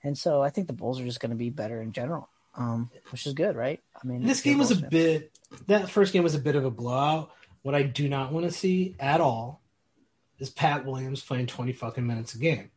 [0.03, 2.89] And so I think the Bulls are just going to be better in general, um,
[3.09, 3.81] which is good, right?
[4.01, 5.31] I mean, This game was a bit.
[5.67, 7.31] That first game was a bit of a blowout.
[7.63, 9.61] What I do not want to see at all
[10.39, 12.69] is Pat Williams playing twenty fucking minutes a game.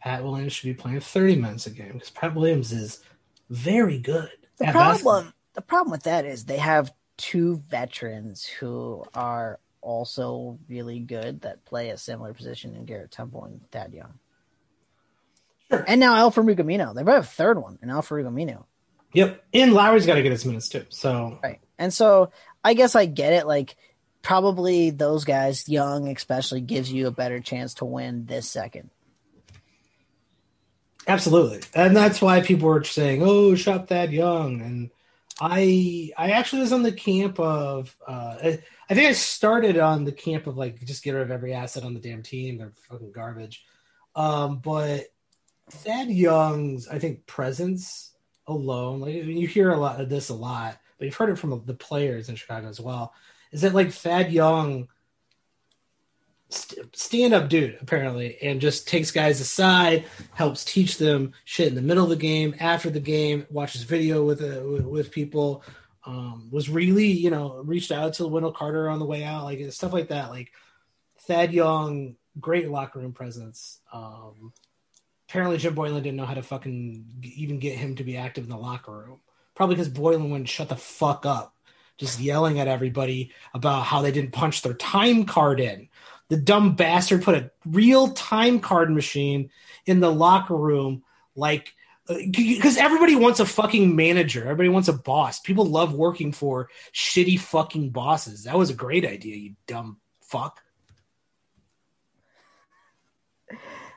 [0.00, 3.00] Pat Williams should be playing thirty minutes a game because Pat Williams is
[3.50, 4.30] very good.
[4.58, 5.24] The problem, basketball.
[5.54, 11.64] the problem with that is they have two veterans who are also really good that
[11.66, 14.14] play a similar position in Garrett Temple and Thad Young.
[15.70, 15.84] Sure.
[15.86, 16.94] And now Al-Farouq Aminu.
[16.94, 18.64] They have a third one, and Al-Farouq Aminu.
[19.12, 20.84] Yep, and Lauri's got to get his minutes too.
[20.88, 21.60] So Right.
[21.78, 22.30] And so
[22.64, 23.46] I guess I get it.
[23.46, 23.76] Like
[24.22, 28.90] probably those guys, young especially, gives you a better chance to win this second.
[31.06, 34.90] Absolutely, and that's why people were saying, "Oh, shop that young." And
[35.40, 37.94] I, I actually was on the camp of.
[38.06, 41.30] Uh, I, I think I started on the camp of like just get rid of
[41.30, 42.58] every asset on the damn team.
[42.58, 43.64] They're fucking garbage.
[44.16, 45.06] Um, but
[45.70, 48.12] Thad Young's, I think, presence
[48.46, 51.62] alone, like you hear a lot of this a lot, but you've heard it from
[51.64, 53.12] the players in Chicago as well.
[53.52, 54.88] Is that like Thad Young,
[56.48, 61.74] st- stand up dude, apparently, and just takes guys aside, helps teach them shit in
[61.74, 65.62] the middle of the game, after the game, watches video with uh, with, with people.
[66.04, 69.60] Um, was really, you know, reached out to Wendell Carter on the way out, like
[69.72, 70.30] stuff like that.
[70.30, 70.52] Like
[71.22, 73.80] Thad Young, great locker room presence.
[73.92, 74.52] Um,
[75.28, 78.50] apparently Jim Boylen didn't know how to fucking even get him to be active in
[78.50, 79.20] the locker room.
[79.54, 81.54] Probably because Boylen wouldn't shut the fuck up,
[81.98, 85.88] just yelling at everybody about how they didn't punch their time card in.
[86.28, 89.50] The dumb bastard put a real time card machine
[89.86, 91.02] in the locker room,
[91.34, 91.74] like
[92.08, 94.42] because uh, everybody wants a fucking manager.
[94.42, 95.40] Everybody wants a boss.
[95.40, 98.44] People love working for shitty fucking bosses.
[98.44, 100.60] That was a great idea, you dumb fuck.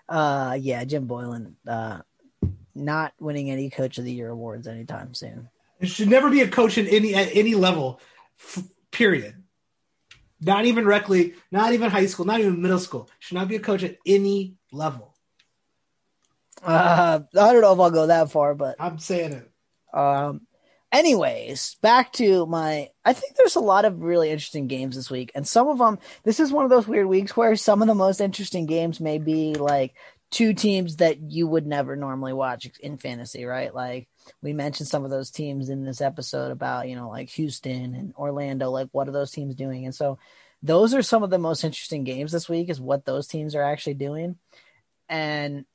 [0.08, 2.02] Uh, yeah, Jim Boylen, uh,
[2.76, 5.50] not winning any Coach of the Year awards anytime soon.
[5.80, 8.00] It should never be a coach in any at any level.
[8.40, 9.41] F- period.
[10.42, 13.10] Not even rec league, not even high school, not even middle school.
[13.20, 15.16] Should not be a coach at any level.
[16.64, 19.98] Uh, I don't know if I'll go that far, but I'm saying it.
[19.98, 20.42] Um,
[20.92, 22.90] anyways, back to my.
[23.04, 26.00] I think there's a lot of really interesting games this week, and some of them.
[26.24, 29.18] This is one of those weird weeks where some of the most interesting games may
[29.18, 29.96] be like
[30.32, 33.74] two teams that you would never normally watch in fantasy, right?
[33.74, 34.08] Like
[34.42, 38.14] we mentioned some of those teams in this episode about you know like Houston and
[38.16, 38.70] Orlando.
[38.70, 39.86] Like what are those teams doing?
[39.86, 40.20] And so
[40.64, 42.70] those are some of the most interesting games this week.
[42.70, 44.38] Is what those teams are actually doing,
[45.10, 45.66] and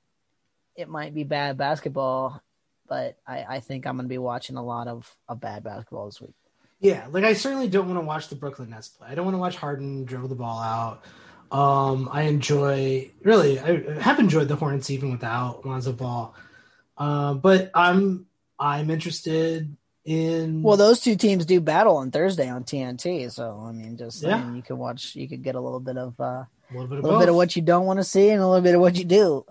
[0.76, 2.42] it might be bad basketball
[2.88, 6.06] but I, I think I'm going to be watching a lot of, of bad basketball
[6.06, 6.34] this week.
[6.78, 9.08] Yeah, like I certainly don't want to watch the Brooklyn Nets play.
[9.10, 11.04] I don't want to watch Harden dribble the ball out.
[11.50, 16.34] Um, I enjoy really, I have enjoyed the Hornets even without Lonzo Ball.
[16.98, 18.26] Uh, but I'm
[18.58, 20.62] I'm interested in.
[20.62, 24.36] Well, those two teams do battle on Thursday on TNT, so I mean, just yeah.
[24.36, 26.86] I mean, you could watch, you could get a little bit of uh, a little
[26.86, 28.74] bit of, little bit of what you don't want to see and a little bit
[28.74, 29.44] of what you do.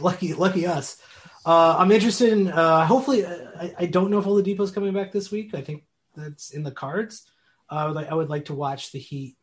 [0.00, 1.00] lucky, lucky us.
[1.44, 2.48] Uh, I'm interested in.
[2.48, 5.54] Uh, hopefully, uh, I, I, don't know if Oladipo's coming back this week.
[5.54, 5.84] I think
[6.16, 7.26] that's in the cards.
[7.70, 8.08] Uh, I would like.
[8.10, 9.36] I would like to watch the Heat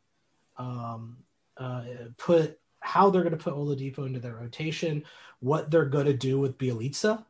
[0.57, 1.17] um,
[1.57, 1.83] uh,
[2.17, 5.03] put how they're going to put Oladipo into their rotation.
[5.39, 7.23] What they're going to do with Bjelica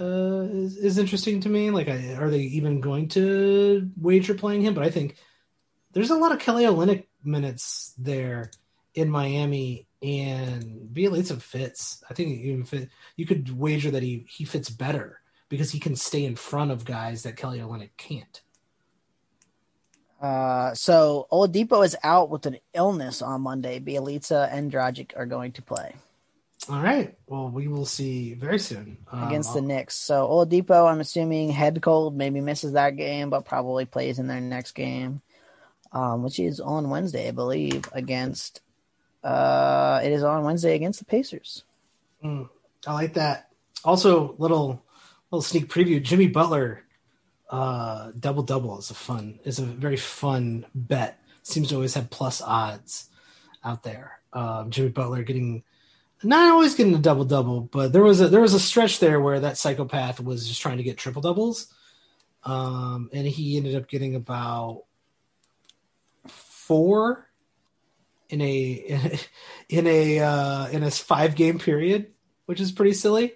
[0.00, 1.70] uh, is, is interesting to me.
[1.70, 4.74] Like, I, are they even going to wager playing him?
[4.74, 5.16] But I think
[5.92, 8.50] there's a lot of Kelly Olynyk minutes there
[8.94, 12.02] in Miami and Bjelica fits.
[12.08, 15.96] I think even fit, you could wager that he he fits better because he can
[15.96, 18.40] stay in front of guys that Kelly Olynyk can't.
[20.20, 23.78] Uh, so Oladipo is out with an illness on Monday.
[23.78, 25.94] Bjelica and Dragic are going to play.
[26.70, 27.14] All right.
[27.26, 29.96] Well, we will see very soon um, against the Knicks.
[29.96, 34.40] So Oladipo, I'm assuming head cold, maybe misses that game, but probably plays in their
[34.40, 35.20] next game,
[35.92, 38.62] um, which is on Wednesday, I believe, against
[39.24, 41.64] uh, it is on Wednesday against the Pacers.
[42.22, 42.48] Mm,
[42.86, 43.50] I like that.
[43.84, 44.82] Also, little
[45.30, 46.84] little sneak preview: Jimmy Butler
[47.50, 51.18] uh, double double is a fun is a very fun bet.
[51.42, 53.10] Seems to always have plus odds
[53.64, 54.20] out there.
[54.32, 55.62] Um, Jimmy Butler getting
[56.24, 59.20] not always getting a double double, but there was a there was a stretch there
[59.20, 61.72] where that psychopath was just trying to get triple doubles,
[62.44, 64.84] um, and he ended up getting about
[66.26, 67.28] four
[68.28, 69.18] in a
[69.68, 72.12] in a uh, in a five game period,
[72.46, 73.34] which is pretty silly,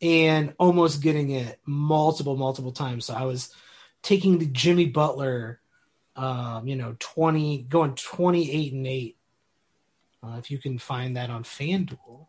[0.00, 3.06] and almost getting it multiple multiple times.
[3.06, 3.54] So I was
[4.02, 5.60] taking the Jimmy Butler,
[6.16, 9.16] um, you know, twenty going twenty eight and eight.
[10.22, 12.26] Uh, if you can find that on FanDuel,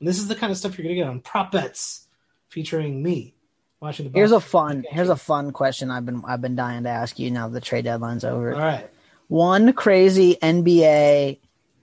[0.00, 2.08] and this is the kind of stuff you're gonna get on prop bets
[2.48, 3.34] featuring me.
[3.80, 6.88] Watching the here's a fun here's a fun question I've been I've been dying to
[6.88, 8.54] ask you now that the trade deadline's over.
[8.54, 8.90] All right
[9.28, 11.38] one crazy NBA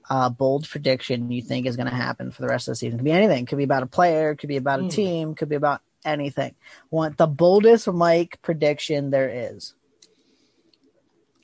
[0.10, 3.00] uh, bold prediction you think is going to happen for the rest of the season.
[3.00, 3.46] Could be anything.
[3.46, 4.36] Could be about a player.
[4.36, 4.92] Could be about a mm.
[4.92, 5.36] team.
[5.36, 6.56] Could be about anything.
[6.92, 9.74] Want the boldest Mike prediction there is.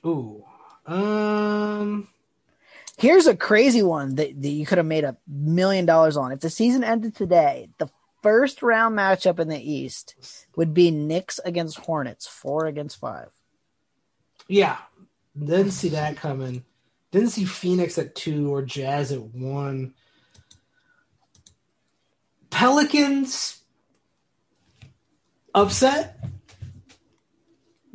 [0.05, 0.43] Ooh.
[0.85, 2.07] Um.
[3.01, 6.31] Here's a crazy one that, that you could have made a million dollars on.
[6.31, 7.89] If the season ended today, the
[8.21, 10.13] first round matchup in the East
[10.55, 13.29] would be Knicks against Hornets, four against five.
[14.47, 14.77] Yeah,
[15.35, 16.63] Didn't see that coming.
[17.09, 19.95] Didn't see Phoenix at two or Jazz at one.
[22.51, 23.63] Pelicans
[25.55, 26.23] upset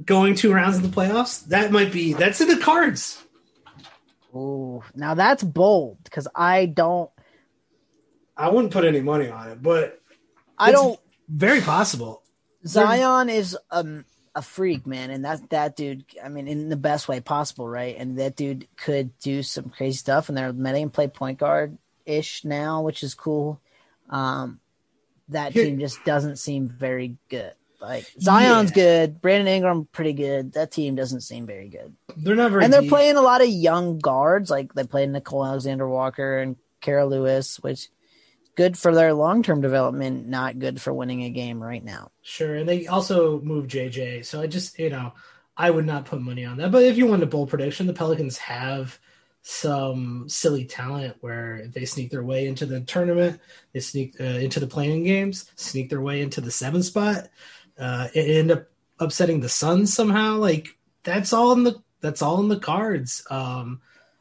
[0.05, 1.47] going two rounds in the playoffs.
[1.47, 3.23] That might be that's in the cards.
[4.37, 7.11] Ooh, now that's bold because I don't.
[8.37, 10.01] I wouldn't put any money on it, but
[10.59, 11.01] I don't.
[11.29, 12.23] Very possible.
[12.67, 16.05] Zion is um, a freak, man, and that that dude.
[16.23, 17.97] I mean, in the best way possible, right?
[17.97, 21.79] And that dude could do some crazy stuff, and they're letting him play point guard
[22.05, 23.61] ish now, which is cool.
[24.11, 24.61] Um,
[25.29, 27.53] that Here- team just doesn't seem very good.
[27.81, 28.75] Like Zion's Yeah.
[29.07, 30.53] good, Brandon Ingram pretty good.
[30.55, 32.91] That team doesn't seem very good, They're not very and they're deep.
[32.91, 34.51] playing a lot of young guards.
[34.51, 37.89] Like they played Nickeil Alexander Walker and Kira Lewis, which
[38.57, 42.11] good for their long term development, not good for winning a game right now.
[42.23, 44.25] Sure, and they also moved JJ.
[44.25, 45.13] So I just, you know,
[45.57, 46.71] I would not put money on that.
[46.73, 48.99] But if you want a bold prediction, the Pelicans have
[49.43, 53.41] some silly talent where if they sneak their way into the tournament,
[53.73, 57.29] they sneak uh, into the playing games, sneak their way into the seventh spot,
[57.79, 58.67] uh, and end up
[58.99, 60.37] upsetting the Suns somehow.
[60.37, 60.69] Like
[61.03, 63.25] that's all in the that's all in the cards.
[63.31, 63.81] Um,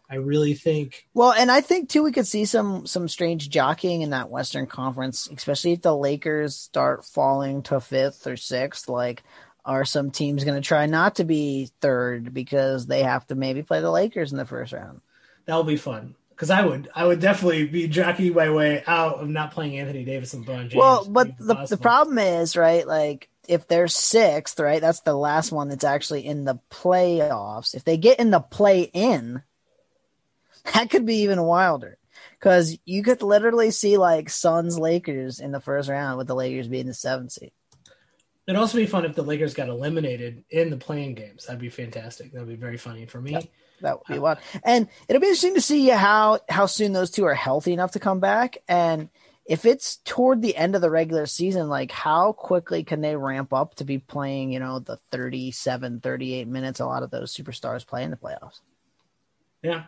[0.10, 4.02] I really think Well, and I think too we could see some some strange jockeying
[4.02, 8.88] in that Western Conference, especially if the Lakers start falling to fifth or sixth.
[8.88, 9.24] Like,
[9.66, 13.64] are some teams going to try not to be third because they have to maybe
[13.64, 15.02] play the Lakers in the first round?
[15.46, 16.16] that'll be fun.
[16.30, 20.04] Because I would, I would definitely be jockeying my way out of not playing Anthony
[20.04, 20.76] Davis and LeBron James.
[20.76, 23.30] well, but the the problem is right, like.
[23.48, 27.76] If they're sixth, right, that's the last one that's actually in the playoffs.
[27.76, 29.44] If they get in the play in,
[30.74, 31.98] that could be even wilder
[32.40, 36.68] because you could literally see like Suns Lakers in the first round with the Lakers
[36.68, 37.52] being the seventh seed.
[38.48, 41.46] It'd also be fun if the Lakers got eliminated in the playing games.
[41.46, 42.32] That'd be fantastic.
[42.32, 43.32] That'd be very funny for me.
[43.32, 43.44] Yep.
[43.82, 47.12] That would be uh, wild, and it'll be interesting to see how how soon those
[47.12, 49.10] two are healthy enough to come back, and
[49.46, 53.54] if it's toward the end of the regular season, like how quickly can they ramp
[53.54, 57.86] up to be playing, you know, the 37, 38 minutes a lot of those superstars
[57.86, 58.62] play in the playoffs.
[59.62, 59.84] Yeah.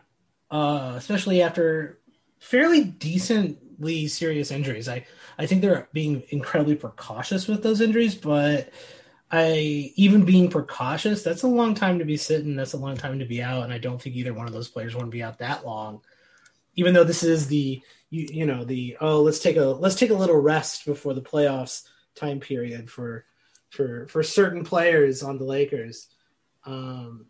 [0.51, 1.99] Uh, especially after
[2.39, 4.87] fairly decently serious injuries.
[4.87, 5.05] I,
[5.39, 8.69] I think they're being incredibly precautious with those injuries, but
[9.31, 12.55] I even being precautious, that's a long time to be sitting.
[12.55, 13.63] That's a long time to be out.
[13.63, 16.01] And I don't think either one of those players want to be out that long.
[16.77, 20.11] Even though this is the you, you know the oh let's take a let's take
[20.11, 21.83] a little rest before the playoffs
[22.15, 23.25] time period for
[23.69, 26.07] for for certain players on the Lakers.
[26.65, 27.25] Um,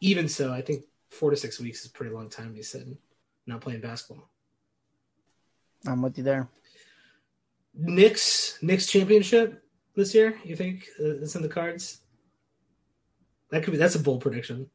[0.00, 2.62] even so, I think four to six weeks is a pretty long time to be
[2.62, 2.96] sitting,
[3.46, 4.30] not playing basketball.
[5.86, 6.48] I'm with you there.
[7.74, 9.62] Knicks Knicks championship
[9.94, 10.38] this year.
[10.44, 12.00] You think uh, it's in the cards?
[13.50, 13.78] That could be.
[13.78, 14.70] That's a bold prediction.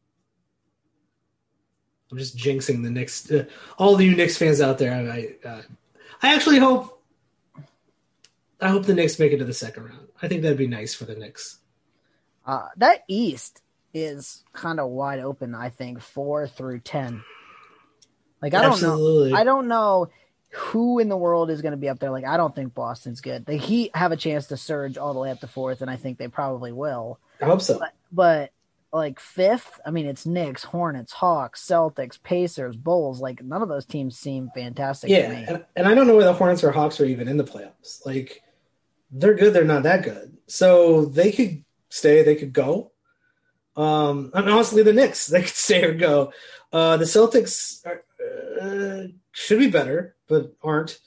[2.12, 3.30] I'm just jinxing the Knicks.
[3.30, 3.46] Uh,
[3.78, 5.62] all the you Knicks fans out there, I, I, uh,
[6.22, 7.04] I actually hope.
[8.62, 10.08] I hope the Knicks make it to the second round.
[10.22, 11.60] I think that'd be nice for the Knicks.
[12.46, 13.62] Uh, that East
[13.94, 15.56] is kind of wide open.
[15.56, 17.24] I think four through ten.
[18.42, 19.36] Like I don't know.
[19.36, 20.10] I don't know
[20.52, 22.12] who in the world is going to be up there.
[22.12, 23.46] Like I don't think Boston's good.
[23.46, 25.96] The Heat have a chance to surge all the way up to fourth, and I
[25.96, 27.20] think they probably will.
[27.42, 27.80] I hope so.
[27.80, 28.52] But, but
[28.96, 33.20] like fifth, I mean, it's Knicks, Hornets, Hawks, Celtics, Pacers, Bulls.
[33.20, 35.46] Like none of those teams seem fantastic Yeah, to me.
[35.48, 38.06] and, and I don't know where the Hornets or Hawks are even in the playoffs.
[38.06, 38.42] Like,
[39.12, 40.38] they're good, they're not that good.
[40.48, 42.92] So they could stay, they could go.
[43.76, 46.32] Um, and honestly, the Knicks, they could stay or go.
[46.72, 48.04] Uh, the Celtics are,
[48.62, 51.00] uh, should be better, but aren't.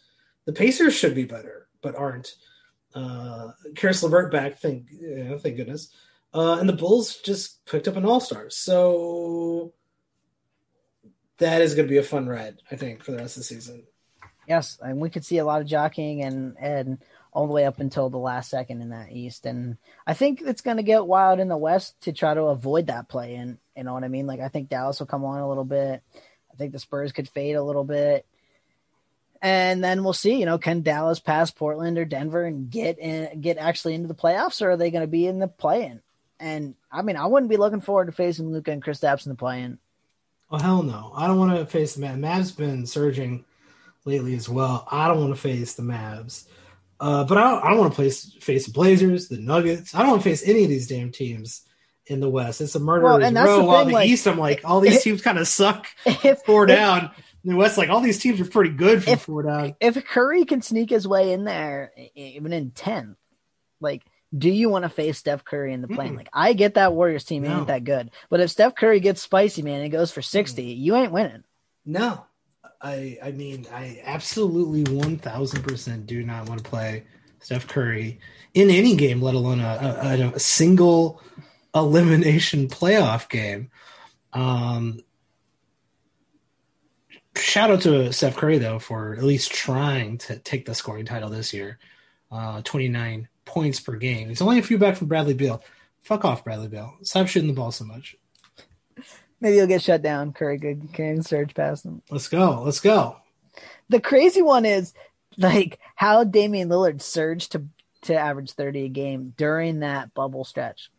[0.45, 2.34] The Pacers should be better, but aren't.
[2.95, 5.91] Uh, Karis LeVert back, thank, you know, thank goodness.
[6.33, 9.72] Uh, and the Bulls just picked up an All Star, so
[11.39, 13.45] that is going to be a fun ride, I think, for the rest of the
[13.45, 13.85] season.
[14.47, 16.99] Yes, and we could see a lot of jockeying and and
[17.33, 19.47] all the way up until the last second in that East.
[19.47, 19.76] And
[20.07, 23.09] I think it's going to get wild in the West to try to avoid that
[23.09, 23.35] play.
[23.35, 24.26] And you know what I mean?
[24.26, 26.03] Like I think Dallas will come on a little bit.
[26.53, 28.26] I think the Spurs could fade a little bit.
[29.41, 33.41] And then we'll see, you know, can Dallas pass Portland or Denver and get in,
[33.41, 36.01] get actually into the playoffs, or are they going to be in the play-in?
[36.41, 39.36] And I mean, I wouldn't be looking forward to facing Luka and Kristaps in the
[39.36, 39.78] play-in.
[40.51, 41.12] Oh hell no!
[41.14, 42.18] I don't want to face the Mavs.
[42.20, 43.45] Mavs been surging
[44.07, 44.86] lately as well.
[44.91, 46.47] I don't want to face the Mavs,
[47.01, 49.95] uh, but I don't, I don't want to face face the Blazers, the Nuggets.
[49.95, 51.62] I don't want to face any of these damn teams
[52.07, 52.62] in the West.
[52.62, 53.59] It's a murderer's Well, row.
[53.59, 56.41] the While thing, the like- East, I'm like, all these teams kind of suck If
[56.47, 57.11] four if- down.
[57.45, 59.76] In the West, like all these teams are pretty good from If- four down.
[59.80, 63.16] if Curry can sneak his way in there, even in 10th,
[63.80, 64.03] like
[64.37, 66.14] do you want to face Steph Curry in the play-in?
[66.14, 66.18] Mm.
[66.18, 67.59] Like, I get that Warriors team No.
[67.59, 70.95] ain't that good, but if Steph Curry gets spicy, man, and goes for 60, you
[70.97, 71.45] ain't winning.
[71.87, 72.26] No,
[72.81, 77.05] I I mean I absolutely one thousand percent do not want to play
[77.41, 78.20] Steph Curry
[78.55, 81.22] in any game, let alone a, a, a single
[81.74, 83.70] elimination playoff game.
[84.33, 85.01] Um,
[87.37, 91.31] shout out to Steph Curry though for at least trying to take the scoring title
[91.31, 91.79] this year.
[92.31, 94.30] Uh, twenty nine points per game.
[94.30, 95.62] It's only a few back from Bradley Beal.
[96.03, 96.94] Fuck off, Bradley Beal.
[97.03, 98.16] Stop shooting the ball so much.
[99.40, 100.32] Maybe he'll get shut down.
[100.32, 102.03] Curry could can surge past him.
[102.11, 102.62] Let's go.
[102.62, 103.16] Let's go.
[103.88, 104.92] The crazy one is
[105.36, 107.64] like how Damian Lillard surged to
[108.03, 110.90] to average 30 a game during that bubble stretch.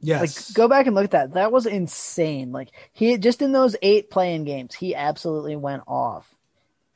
[0.00, 0.20] Yes.
[0.48, 1.34] Like go back and look at that.
[1.34, 2.52] That was insane.
[2.52, 6.34] Like he just in those eight playing games, he absolutely went off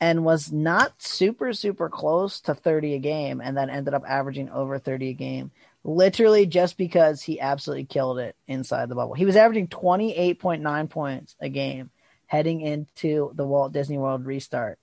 [0.05, 4.51] and was not super super close to 30 a game and then ended up averaging
[4.51, 5.49] over 30 a game.
[5.83, 9.15] Literally just because he absolutely killed it inside the bubble.
[9.15, 11.89] He was averaging 28.9 points a game
[12.27, 14.77] heading into the Walt Disney World restart.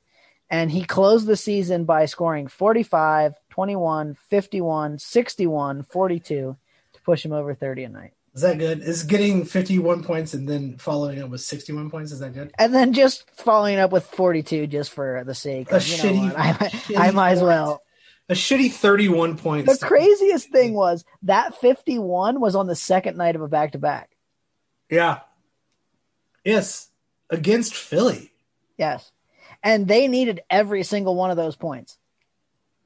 [0.50, 6.56] And he closed the season by scoring 45, 21, 51, 61, 42
[6.94, 8.12] to push him over 30 a night.
[8.34, 8.80] Is that good?
[8.80, 12.50] Is getting 51 points and then following up with 61 points, is that good?
[12.58, 16.02] And then just following up with 42 just for the sake A of, you know
[16.02, 17.82] shitty- what, I, shitty I might as well.
[18.30, 19.78] A shitty 31 points.
[19.78, 23.78] The craziest thing was that 51 was on the second night of a back to
[23.78, 24.10] back.
[24.88, 25.18] Yeah.
[26.44, 26.88] Yes.
[27.28, 28.32] Against Philly.
[28.78, 29.10] Yes.
[29.62, 31.98] And they needed every single one of those points.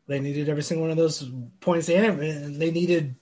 [0.09, 1.29] They needed every single one of those
[1.61, 3.17] points and they needed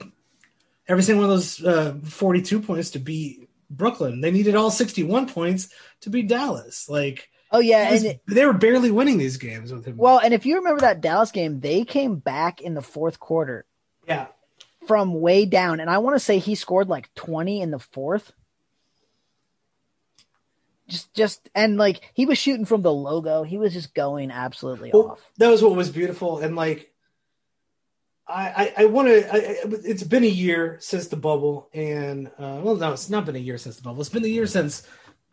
[0.88, 4.20] every single one of those uh, 42 points to beat Brooklyn.
[4.20, 5.68] They needed all 61 points
[6.02, 6.88] to beat Dallas.
[6.88, 9.96] Like, Oh yeah, was- and it, they were barely winning these games with him.
[9.96, 13.64] well, and if you remember that Dallas game, they came back in the fourth quarter
[14.08, 14.26] yeah.
[14.88, 18.32] from way down, and I want to say he scored like 20 in the fourth.
[20.86, 23.42] Just, just, and like he was shooting from the logo.
[23.42, 25.20] He was just going absolutely Well, off.
[25.38, 26.92] that was what was beautiful and like
[28.26, 32.76] i i, I want to it's been a year since the bubble and uh well
[32.76, 34.00] no it's not been a year since the bubble.
[34.00, 34.86] It's been the year since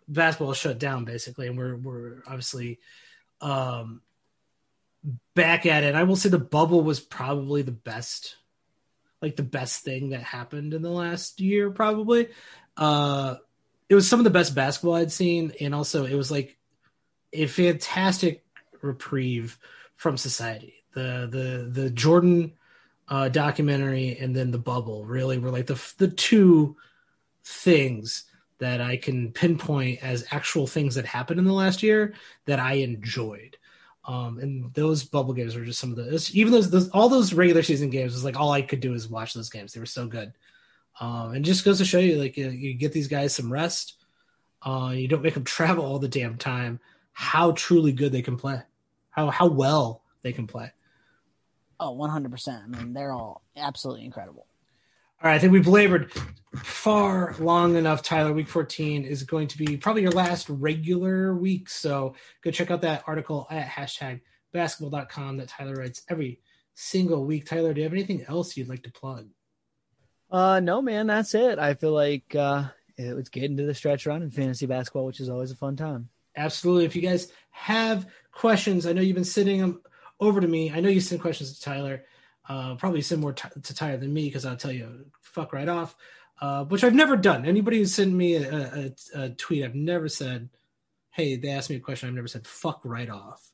[0.08, 2.80] basketball shut down basically and we're we're obviously
[3.40, 4.02] um
[5.34, 5.96] back at it.
[5.96, 8.36] I will say the bubble was probably the best
[9.22, 12.28] like the best thing that happened in the last year probably.
[12.76, 13.36] Uh
[13.90, 16.58] it was some of the best basketball i'd seen and also it was like
[17.34, 18.44] a fantastic
[18.82, 19.58] reprieve
[19.96, 20.84] from society.
[20.94, 22.54] The the the Jordan
[23.12, 26.78] uh, documentary and then the bubble really were like the the two
[27.44, 28.24] things
[28.60, 32.14] that I can pinpoint as actual things that happened in the last year
[32.46, 33.58] that I enjoyed.
[34.06, 37.34] Um, and those bubble games were just some of the even those, those all those
[37.34, 39.74] regular season games was like all I could do is watch those games.
[39.74, 40.32] They were so good.
[41.02, 43.96] Um, and just goes to show you like you, you get these guys some rest.
[44.62, 46.80] Uh, you don't make them travel all the damn time.
[47.12, 48.62] How truly good they can play,
[49.10, 50.72] how how well they can play.
[51.82, 52.64] Oh, 100%.
[52.64, 54.46] I mean, they're all absolutely incredible.
[55.22, 56.12] All right, I think we've labored
[56.64, 58.04] far long enough.
[58.04, 61.70] Tyler, week 14 is going to be probably your last regular week.
[61.70, 62.14] So
[62.44, 64.22] go check out that article at hashtag
[64.54, 66.40] basketball.com that Tyler writes every
[66.76, 67.48] single week.
[67.48, 69.28] Tyler, do you have anything else you'd like to plug?
[70.30, 71.58] Uh, no, man, that's it.
[71.58, 72.66] I feel like uh,
[72.96, 75.76] it was getting to the stretch run in fantasy basketball, which is always a fun
[75.76, 76.10] time.
[76.36, 76.86] Absolutely.
[76.86, 79.82] If you guys have questions, I know you've been sitting them
[80.22, 80.72] over to me.
[80.72, 82.06] I know you send questions to Tyler.
[82.48, 85.68] Uh, probably send more t- to Tyler than me because I'll tell you, fuck right
[85.68, 85.96] off.
[86.40, 87.46] Uh, which I've never done.
[87.46, 90.50] Anybody who sent me a, a, a tweet, I've never said,
[91.12, 93.52] "Hey, they asked me a question." I've never said "fuck right off."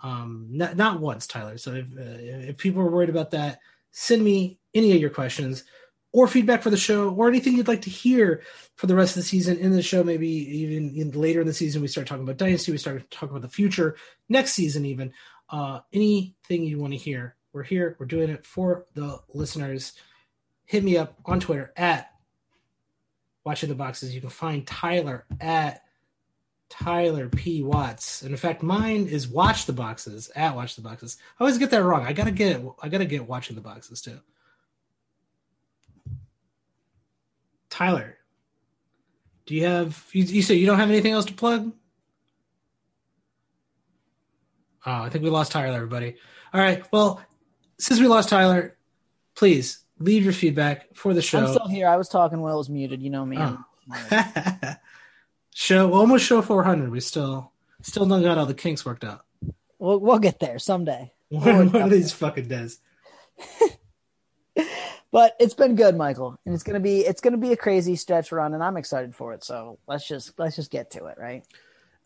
[0.00, 1.58] Um, not, not once, Tyler.
[1.58, 3.58] So if uh, if people are worried about that,
[3.90, 5.64] send me any of your questions
[6.12, 8.42] or feedback for the show or anything you'd like to hear
[8.74, 11.52] for the rest of the season in the show maybe even in later in the
[11.54, 13.96] season we start talking about dynasty we start talking about the future
[14.28, 15.12] next season even
[15.50, 17.36] uh anything you want to hear.
[17.52, 19.94] We're here we're doing it for the listeners.
[20.64, 22.12] Hit me up on twitter at
[23.44, 24.14] watching the boxes.
[24.14, 25.82] You can find tyler at
[26.68, 27.62] tyler p.
[27.62, 28.22] Watts.
[28.22, 31.18] And in fact mine is watch the boxes at watch the boxes.
[31.38, 32.06] I always get that wrong.
[32.06, 34.20] I gotta get i gotta get watching the boxes too.
[37.70, 38.18] Tyler,
[39.46, 41.72] do you have you, you say you don't have anything else to plug?
[44.86, 46.16] Oh, I think we lost Tyler, everybody.
[46.52, 46.84] All right.
[46.92, 47.22] Well,
[47.78, 48.76] since we lost Tyler,
[49.34, 51.40] please leave your feedback for the show.
[51.40, 51.88] I'm still here.
[51.88, 53.02] I was talking while I was muted.
[53.02, 53.36] You know me.
[53.38, 53.58] Oh.
[55.54, 56.90] show almost show 400.
[56.90, 57.52] We still
[57.82, 59.24] still don't got all the kinks worked out.
[59.78, 61.12] We'll, we'll get there someday.
[61.28, 62.80] One, one of these fucking days.
[65.12, 68.30] But it's been good, Michael, and it's gonna be it's gonna be a crazy stretch
[68.30, 69.42] run, and I'm excited for it.
[69.42, 71.44] So let's just let's just get to it, right?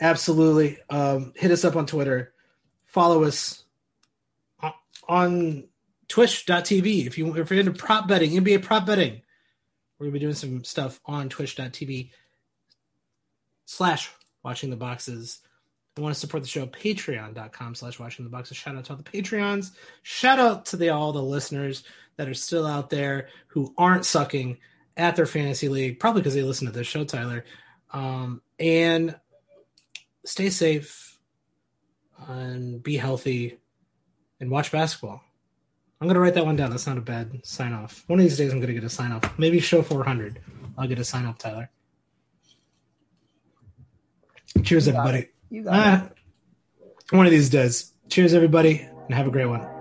[0.01, 0.79] Absolutely.
[0.89, 2.33] Um, hit us up on Twitter.
[2.95, 3.65] Follow us
[5.09, 5.65] on
[6.07, 9.21] twitch.tv if you if you're into prop betting, NBA prop betting.
[9.99, 12.11] We're gonna be doing some stuff on twitch.tv
[13.65, 14.13] slash
[14.45, 15.41] watching the boxes.
[15.99, 18.59] I want to support the show, patreon.com slash watching the boxes.
[18.59, 19.73] Shout out to all the Patreons.
[20.03, 21.83] Shout out to the all the listeners
[22.15, 24.59] that are still out there who aren't sucking
[24.97, 27.45] at their fantasy league, probably because they listen to this show, Tyler.
[27.93, 29.17] Um, and
[30.25, 31.14] stay safe
[32.29, 33.59] and be healthy
[34.41, 35.23] and watch basketball.
[36.01, 36.71] I'm gonna write that one down.
[36.71, 38.05] That's not a bad sign off.
[38.09, 39.39] One of these days, I'm gonna get a sign off.
[39.39, 40.41] Maybe show 400.
[40.77, 41.71] I'll get a sign off, Tyler.
[44.63, 45.19] Cheers, everybody.
[45.19, 45.35] it.
[45.51, 45.75] You got.
[45.75, 46.09] Ah,
[47.11, 47.93] one of these days.
[48.09, 49.74] Cheers, everybody, and have a great one.